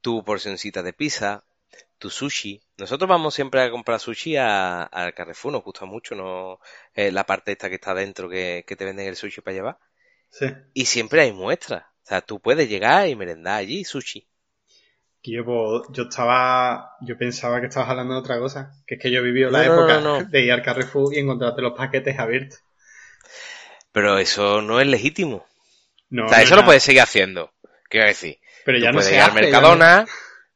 tu 0.00 0.24
porcioncita 0.24 0.82
de 0.82 0.92
pizza, 0.92 1.44
tu 1.98 2.10
sushi. 2.10 2.62
Nosotros 2.76 3.08
vamos 3.08 3.34
siempre 3.34 3.62
a 3.62 3.70
comprar 3.70 3.98
sushi 4.00 4.36
a- 4.36 4.82
al 4.84 5.14
Carrefour, 5.14 5.52
nos 5.52 5.64
gusta 5.64 5.84
mucho, 5.86 6.14
no 6.14 6.58
eh, 6.94 7.10
la 7.10 7.24
parte 7.24 7.52
esta 7.52 7.68
que 7.68 7.76
está 7.76 7.94
dentro 7.94 8.28
que, 8.28 8.64
que 8.66 8.76
te 8.76 8.84
venden 8.84 9.08
el 9.08 9.16
sushi 9.16 9.40
para 9.40 9.54
llevar. 9.54 9.78
Sí. 10.30 10.46
Y 10.74 10.84
siempre 10.86 11.22
hay 11.22 11.32
muestras. 11.32 11.82
O 11.84 12.08
sea, 12.08 12.20
tú 12.20 12.40
puedes 12.40 12.68
llegar 12.68 13.08
y 13.08 13.16
merendar 13.16 13.58
allí 13.58 13.84
sushi. 13.84 14.28
Yo, 15.32 15.44
pues, 15.44 15.82
yo 15.90 16.04
estaba, 16.04 16.90
yo 17.00 17.16
pensaba 17.18 17.60
que 17.60 17.66
estabas 17.66 17.90
hablando 17.90 18.14
de 18.14 18.20
otra 18.20 18.38
cosa. 18.38 18.72
Que 18.86 18.94
es 18.96 19.00
que 19.00 19.10
yo 19.10 19.18
he 19.20 19.22
vivido 19.22 19.50
la 19.50 19.64
No, 19.64 19.74
no, 19.74 19.78
época 19.80 20.00
no, 20.00 20.20
no. 20.20 20.24
de 20.28 20.40
ir 20.42 20.52
al 20.52 20.62
Carrefour 20.62 21.14
y 21.14 21.18
encontrarte 21.18 21.62
los 21.62 21.72
paquetes 21.76 22.18
abiertos. 22.18 22.60
Pero 23.92 24.18
eso 24.18 24.60
no 24.62 24.80
es 24.80 24.86
legítimo. 24.86 25.46
No, 26.10 26.26
o 26.26 26.28
sea, 26.28 26.38
no 26.38 26.44
eso 26.44 26.54
es 26.54 26.60
lo 26.60 26.64
puedes 26.66 26.82
seguir 26.82 27.00
haciendo. 27.02 27.52
Quiero 27.88 28.06
decir, 28.06 28.38
Pero 28.64 28.78
ya 28.78 28.86
tú 28.90 28.92
no 28.92 28.98
puedes 28.98 29.08
se 29.08 29.14
ir 29.16 29.20
al 29.22 29.30
hace, 29.30 29.40
Mercadona, 29.40 30.06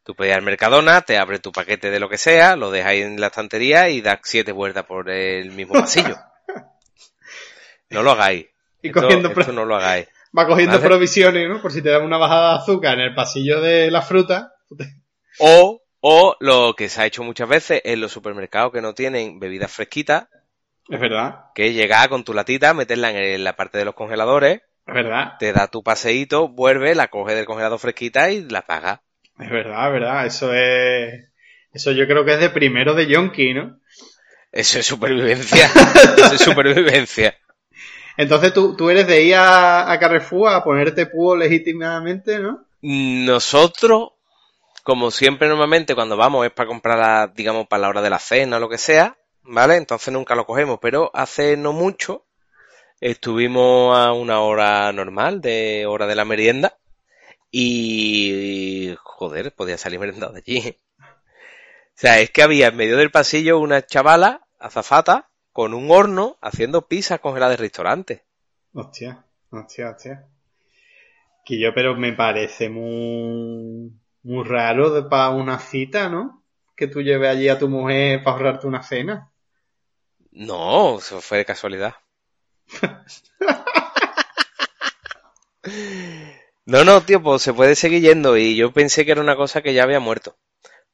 tú 0.05 0.15
puedes 0.15 0.31
ir 0.31 0.37
al 0.37 0.43
Mercadona, 0.43 1.01
te 1.03 1.19
abre 1.19 1.39
tu 1.39 1.51
paquete 1.53 1.91
de 1.91 1.99
lo 2.01 2.09
que 2.09 2.19
sea, 2.19 2.55
lo 2.57 2.71
dejas 2.71 2.91
ahí 2.91 3.01
en 3.03 3.21
la 3.21 3.29
estantería 3.29 3.89
y 3.89 4.01
das 4.01 4.19
siete 4.25 4.53
vueltas 4.53 4.85
por 4.85 5.11
el 5.11 5.51
mismo 5.53 5.75
pasillo. 5.75 6.17
no 7.91 8.03
lo 8.03 8.13
hagáis. 8.13 8.47
Y 8.83 8.89
Esto- 8.89 9.01
cogiendo 9.03 9.33
pro- 9.33 9.41
esto 9.43 9.53
no 9.53 9.65
lo 9.65 9.77
hagáis. 9.77 10.07
Va 10.37 10.47
cogiendo 10.47 10.77
Vale. 10.77 10.87
provisiones, 10.89 11.49
¿no? 11.49 11.61
Por 11.61 11.73
si 11.73 11.83
te 11.83 11.89
dan 11.91 12.03
una 12.05 12.17
bajada 12.19 12.53
de 12.53 12.59
azúcar 12.59 12.95
en 12.95 13.01
el 13.07 13.15
pasillo 13.15 13.61
de 13.61 13.91
la 13.91 14.01
fruta. 14.03 14.55
O, 15.39 15.83
o 16.01 16.37
lo 16.41 16.75
que 16.75 16.89
se 16.89 17.01
ha 17.01 17.07
hecho 17.07 17.23
muchas 17.23 17.49
veces 17.49 17.81
en 17.85 18.01
los 18.01 18.13
supermercados 18.13 18.73
que 18.73 18.83
no 18.83 18.95
tienen 18.95 19.39
bebidas 19.39 19.73
fresquitas, 19.73 20.29
Es 20.89 21.01
verdad, 21.01 21.45
que 21.55 21.69
es 21.69 21.75
llegar 21.75 22.09
con 22.09 22.25
tu 22.25 22.35
latita, 22.35 22.75
meterla 22.75 23.11
en, 23.11 23.17
el- 23.17 23.45
la 23.45 23.57
parte 23.57 23.79
de 23.79 23.85
los 23.87 23.95
congeladores, 23.95 24.61
es 24.87 24.95
verdad, 24.95 25.35
te 25.39 25.53
da 25.53 25.69
tu 25.69 25.83
paseíto, 25.83 26.49
vuelve, 26.49 26.95
la 26.95 27.09
coge 27.09 27.35
del 27.35 27.47
congelador 27.47 27.79
fresquita 27.79 28.31
y 28.31 28.43
la 28.49 28.63
paga. 28.63 29.03
es 29.39 29.51
verdad, 29.51 29.87
es 29.87 29.93
verdad. 29.93 30.27
Eso 30.27 30.53
es. 30.53 31.31
Eso 31.73 31.93
yo 31.93 32.07
creo 32.07 32.25
que 32.25 32.35
es 32.35 32.41
de 32.41 32.51
primero 32.51 32.95
de 32.95 33.07
Yonki, 33.07 33.55
¿no? 33.55 33.79
Eso 34.53 34.81
es 34.81 34.87
supervivencia. 34.87 35.67
Eso 36.17 36.35
es 36.35 36.41
supervivencia. 36.41 37.37
Entonces 38.17 38.53
tú, 38.53 38.77
tú 38.77 38.91
eres 38.91 39.07
de 39.07 39.23
ir 39.23 39.37
a, 39.37 39.91
a 39.91 39.99
Carrefour 39.99 40.51
a 40.53 40.65
ponerte 40.65 41.07
púo 41.07 41.37
legítimamente, 41.37 42.41
¿no? 42.41 42.67
Nosotros, 42.83 44.11
como 44.83 45.11
siempre 45.11 45.49
normalmente 45.49 45.95
cuando 45.95 46.17
vamos 46.17 46.47
es 46.47 46.53
para 46.53 46.69
comprar, 46.69 47.35
digamos, 47.35 47.67
para 47.69 47.83
la 47.83 47.89
hora 47.89 48.03
de 48.03 48.11
la 48.11 48.19
cena 48.19 48.57
o 48.57 48.61
lo 48.61 48.69
que 48.69 48.79
sea, 48.79 49.17
¿vale? 49.43 49.77
Entonces 49.77 50.13
nunca 50.13 50.35
lo 50.35 50.47
cogemos, 50.47 50.79
pero 50.81 51.11
hace 51.15 51.57
no 51.57 51.73
mucho 51.73 52.27
estuvimos 53.01 53.97
a 53.97 54.13
una 54.13 54.41
hora 54.41 54.93
normal, 54.93 55.41
de 55.41 55.87
hora 55.87 56.07
de 56.07 56.15
la 56.15 56.25
merienda, 56.25 56.77
y, 57.51 58.95
joder, 59.03 59.53
podía 59.55 59.79
salir 59.79 59.99
merendado 59.99 60.33
de 60.33 60.39
allí. 60.41 60.77
O 61.93 62.01
sea, 62.01 62.19
es 62.21 62.31
que 62.31 62.43
había 62.43 62.69
en 62.69 62.77
medio 62.77 62.97
del 62.97 63.11
pasillo 63.11 63.59
una 63.59 63.85
chavala, 63.85 64.47
azafata, 64.59 65.29
con 65.53 65.75
un 65.75 65.91
horno 65.91 66.39
haciendo 66.41 66.89
pizzas 66.89 67.21
congeladas 67.21 67.59
de 67.59 67.63
restaurante. 67.65 68.25
Hostia, 68.73 69.23
hostia, 69.51 69.91
hostia. 69.91 70.27
Que 71.45 71.61
yo, 71.61 71.75
pero 71.75 71.95
me 71.97 72.15
parece 72.15 72.71
muy, 72.71 73.93
muy 74.23 74.45
raro 74.45 75.09
para 75.09 75.31
una 75.31 75.59
cita, 75.59 76.09
¿no? 76.09 76.43
Que 76.77 76.87
tú 76.87 77.03
lleves 77.03 77.31
allí 77.31 77.49
a 77.49 77.59
tu 77.59 77.69
mujer 77.69 78.23
para 78.23 78.37
ahorrarte 78.37 78.67
una 78.67 78.83
cena. 78.83 79.31
No, 80.33 80.99
eso 80.99 81.21
fue 81.21 81.39
de 81.39 81.45
casualidad. 81.45 81.95
No, 86.67 86.85
no, 86.85 87.01
tío, 87.03 87.23
pues 87.23 87.43
se 87.43 87.53
puede 87.53 87.75
seguir 87.75 88.01
yendo 88.03 88.37
y 88.37 88.55
yo 88.57 88.73
pensé 88.73 89.05
que 89.05 89.13
era 89.13 89.21
una 89.21 89.37
cosa 89.37 89.61
que 89.63 89.75
ya 89.75 89.83
había 89.83 90.01
muerto. 90.01 90.37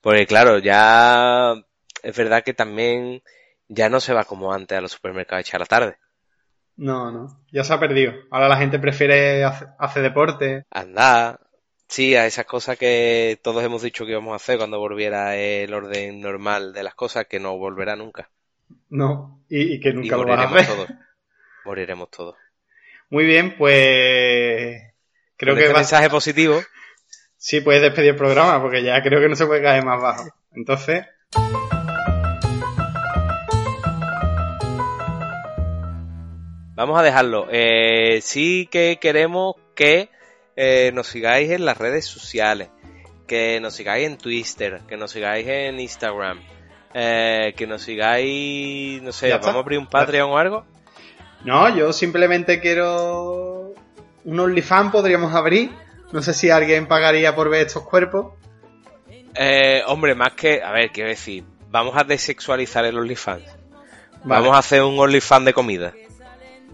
Porque 0.00 0.26
claro, 0.26 0.58
ya 0.58 1.54
es 2.02 2.16
verdad 2.16 2.42
que 2.44 2.54
también 2.54 3.22
ya 3.68 3.88
no 3.88 4.00
se 4.00 4.14
va 4.14 4.24
como 4.24 4.52
antes 4.52 4.78
a 4.78 4.80
los 4.80 4.92
supermercados 4.92 5.38
a 5.38 5.40
echar 5.40 5.60
la 5.60 5.66
tarde. 5.66 5.98
No, 6.76 7.10
no, 7.10 7.42
ya 7.52 7.64
se 7.64 7.72
ha 7.72 7.80
perdido. 7.80 8.12
Ahora 8.30 8.48
la 8.48 8.56
gente 8.56 8.78
prefiere 8.78 9.44
hace- 9.44 9.66
hacer 9.78 10.02
deporte. 10.02 10.64
Andar, 10.70 11.40
sí, 11.88 12.14
a 12.14 12.26
esas 12.26 12.46
cosas 12.46 12.78
que 12.78 13.38
todos 13.42 13.62
hemos 13.64 13.82
dicho 13.82 14.04
que 14.04 14.12
íbamos 14.12 14.32
a 14.32 14.36
hacer 14.36 14.58
cuando 14.58 14.78
volviera 14.78 15.36
el 15.36 15.72
orden 15.74 16.20
normal 16.20 16.72
de 16.72 16.82
las 16.82 16.94
cosas, 16.94 17.26
que 17.26 17.40
no 17.40 17.56
volverá 17.58 17.96
nunca. 17.96 18.30
No, 18.88 19.40
y, 19.48 19.74
y 19.74 19.80
que 19.80 19.90
Y 19.90 19.92
nunca 19.94 20.16
lo 20.16 20.22
a 20.22 20.26
moriremos 20.26 20.66
todos. 20.66 20.88
Moriremos 21.64 22.10
todos. 22.10 22.36
Muy 23.10 23.24
bien, 23.24 23.56
pues 23.56 24.82
creo 25.36 25.54
Con 25.54 25.58
que 25.58 25.62
este 25.62 25.72
va... 25.72 25.78
mensaje 25.80 26.10
positivo, 26.10 26.60
sí 27.36 27.60
puedes 27.60 27.82
despedir 27.82 28.10
el 28.10 28.16
programa 28.16 28.60
porque 28.60 28.82
ya 28.82 29.02
creo 29.02 29.20
que 29.20 29.28
no 29.28 29.36
se 29.36 29.46
puede 29.46 29.62
caer 29.62 29.84
más 29.84 30.00
bajo. 30.00 30.24
Entonces, 30.52 31.04
Vamos 36.74 36.98
a 36.98 37.02
dejarlo. 37.02 37.48
Eh, 37.50 38.20
sí 38.22 38.68
que 38.70 38.98
queremos 39.00 39.54
que 39.74 40.10
eh, 40.56 40.90
nos 40.94 41.06
sigáis 41.06 41.50
en 41.50 41.64
las 41.64 41.76
redes 41.78 42.06
sociales, 42.06 42.68
que 43.26 43.60
nos 43.60 43.74
sigáis 43.74 44.06
en 44.06 44.18
Twitter, 44.18 44.80
que 44.88 44.96
nos 44.96 45.12
sigáis 45.12 45.46
en 45.46 45.78
Instagram, 45.78 46.40
eh, 46.94 47.54
que 47.56 47.66
nos 47.66 47.82
sigáis, 47.82 49.02
no 49.02 49.12
sé, 49.12 49.30
vamos 49.30 49.46
a 49.46 49.58
abrir 49.58 49.78
un 49.78 49.86
Patreon 49.86 50.30
o 50.30 50.38
algo. 50.38 50.64
no, 51.44 51.74
yo 51.76 51.92
simplemente 51.92 52.60
quiero 52.60 53.74
un 54.26 54.40
OnlyFans 54.40 54.90
podríamos 54.90 55.32
abrir. 55.34 55.70
No 56.12 56.20
sé 56.20 56.34
si 56.34 56.50
alguien 56.50 56.86
pagaría 56.86 57.34
por 57.34 57.48
ver 57.48 57.66
estos 57.66 57.84
cuerpos. 57.84 58.34
Eh, 59.34 59.82
hombre, 59.86 60.14
más 60.14 60.32
que, 60.32 60.62
a 60.62 60.72
ver, 60.72 60.90
quiero 60.90 61.10
decir, 61.10 61.44
vamos 61.70 61.94
a 61.96 62.04
desexualizar 62.04 62.84
el 62.84 62.98
OnlyFans. 62.98 63.44
Vale. 64.24 64.42
Vamos 64.42 64.56
a 64.56 64.58
hacer 64.58 64.82
un 64.82 64.98
OnlyFans 64.98 65.46
de 65.46 65.52
comida, 65.52 65.94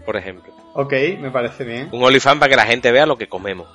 por 0.05 0.17
ejemplo. 0.17 0.62
Ok, 0.73 0.93
me 1.19 1.29
parece 1.31 1.63
bien. 1.63 1.89
Un 1.91 2.03
OnlyFans 2.03 2.39
para 2.39 2.49
que 2.49 2.55
la 2.55 2.65
gente 2.65 2.91
vea 2.91 3.05
lo 3.05 3.17
que 3.17 3.27
comemos. 3.27 3.67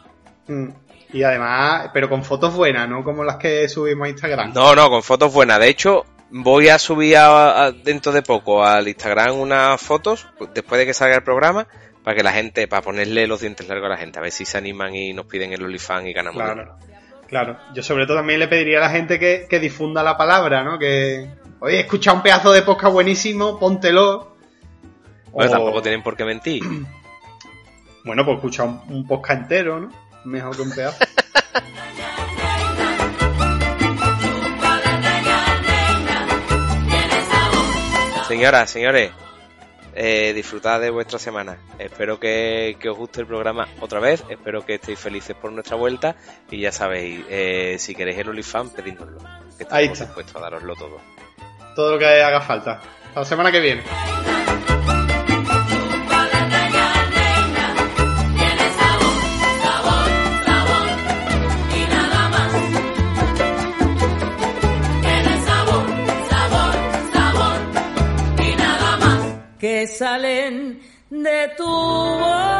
Mm. 0.48 0.68
Y 1.12 1.22
además, 1.22 1.90
pero 1.94 2.08
con 2.08 2.22
fotos 2.24 2.54
buenas, 2.54 2.88
no 2.88 3.02
como 3.02 3.24
las 3.24 3.36
que 3.36 3.68
subimos 3.68 4.06
a 4.06 4.10
Instagram. 4.10 4.52
No, 4.52 4.74
no, 4.74 4.90
con 4.90 5.02
fotos 5.02 5.32
buenas. 5.32 5.58
De 5.58 5.68
hecho, 5.68 6.04
voy 6.30 6.68
a 6.68 6.78
subir 6.78 7.16
a- 7.16 7.64
a- 7.66 7.72
dentro 7.72 8.12
de 8.12 8.22
poco 8.22 8.64
al 8.64 8.88
Instagram 8.88 9.38
unas 9.38 9.80
fotos, 9.80 10.26
pues, 10.36 10.50
después 10.52 10.78
de 10.78 10.84
que 10.86 10.92
salga 10.92 11.16
el 11.16 11.22
programa, 11.22 11.66
para 12.04 12.16
que 12.16 12.22
la 12.22 12.32
gente, 12.32 12.68
para 12.68 12.82
ponerle 12.82 13.26
los 13.26 13.40
dientes 13.40 13.66
largos 13.68 13.86
a 13.86 13.90
la 13.90 13.96
gente, 13.96 14.18
a 14.18 14.22
ver 14.22 14.32
si 14.32 14.44
se 14.44 14.58
animan 14.58 14.94
y 14.94 15.12
nos 15.14 15.26
piden 15.26 15.52
el 15.52 15.62
OnlyFans 15.64 16.06
y 16.08 16.12
ganamos 16.12 16.42
dinero. 16.42 16.76
Claro, 17.28 17.54
claro. 17.54 17.58
Yo 17.74 17.82
sobre 17.82 18.06
todo 18.06 18.16
también 18.18 18.40
le 18.40 18.48
pediría 18.48 18.78
a 18.78 18.82
la 18.82 18.90
gente 18.90 19.18
que, 19.18 19.46
que 19.48 19.60
difunda 19.60 20.02
la 20.02 20.16
palabra, 20.18 20.62
¿no? 20.64 20.78
Que, 20.78 21.26
oye, 21.60 21.76
he 21.76 21.80
escuchado 21.80 22.16
un 22.18 22.22
pedazo 22.22 22.52
de 22.52 22.62
podcast 22.62 22.92
buenísimo, 22.92 23.58
póntelo. 23.58 24.36
Bueno, 25.32 25.50
O- 25.50 25.54
tampoco 25.54 25.82
tienen 25.82 26.02
por 26.02 26.16
qué 26.16 26.24
mentir. 26.24 26.62
Bueno, 28.04 28.24
pues 28.24 28.36
escucha 28.36 28.62
un, 28.62 28.80
un 28.88 29.06
podcast 29.06 29.42
entero, 29.42 29.80
¿no? 29.80 29.90
Mejor 30.24 30.56
que 30.56 30.62
un 30.62 30.70
pedazo. 30.70 31.04
Señoras, 38.28 38.68
señores, 38.70 39.10
eh, 39.94 40.32
disfrutad 40.34 40.80
de 40.80 40.90
vuestra 40.90 41.18
semana. 41.18 41.56
Espero 41.78 42.20
que, 42.20 42.76
que 42.78 42.90
os 42.90 42.96
guste 42.96 43.22
el 43.22 43.26
programa 43.26 43.66
otra 43.80 44.00
vez. 44.00 44.22
Espero 44.28 44.64
que 44.66 44.74
estéis 44.74 44.98
felices 44.98 45.34
por 45.34 45.50
nuestra 45.50 45.76
vuelta. 45.76 46.14
Y 46.50 46.60
ya 46.60 46.70
sabéis, 46.70 47.24
eh, 47.30 47.76
si 47.78 47.94
queréis 47.94 48.18
el 48.18 48.28
OnlyFans, 48.28 48.72
pedídnoslo. 48.72 49.18
Que 49.56 49.66
Ahí 49.70 49.86
estamos 49.86 49.92
está. 49.92 50.04
dispuestos 50.04 50.36
a 50.36 50.40
daroslo 50.40 50.74
todo. 50.76 50.98
Todo 51.74 51.92
lo 51.92 51.98
que 51.98 52.04
haga 52.22 52.40
falta. 52.42 52.80
Hasta 53.08 53.20
la 53.20 53.24
semana 53.26 53.50
que 53.50 53.60
viene. 53.60 53.82
De 71.28 71.48
tu 71.56 71.66
boca. 71.66 72.57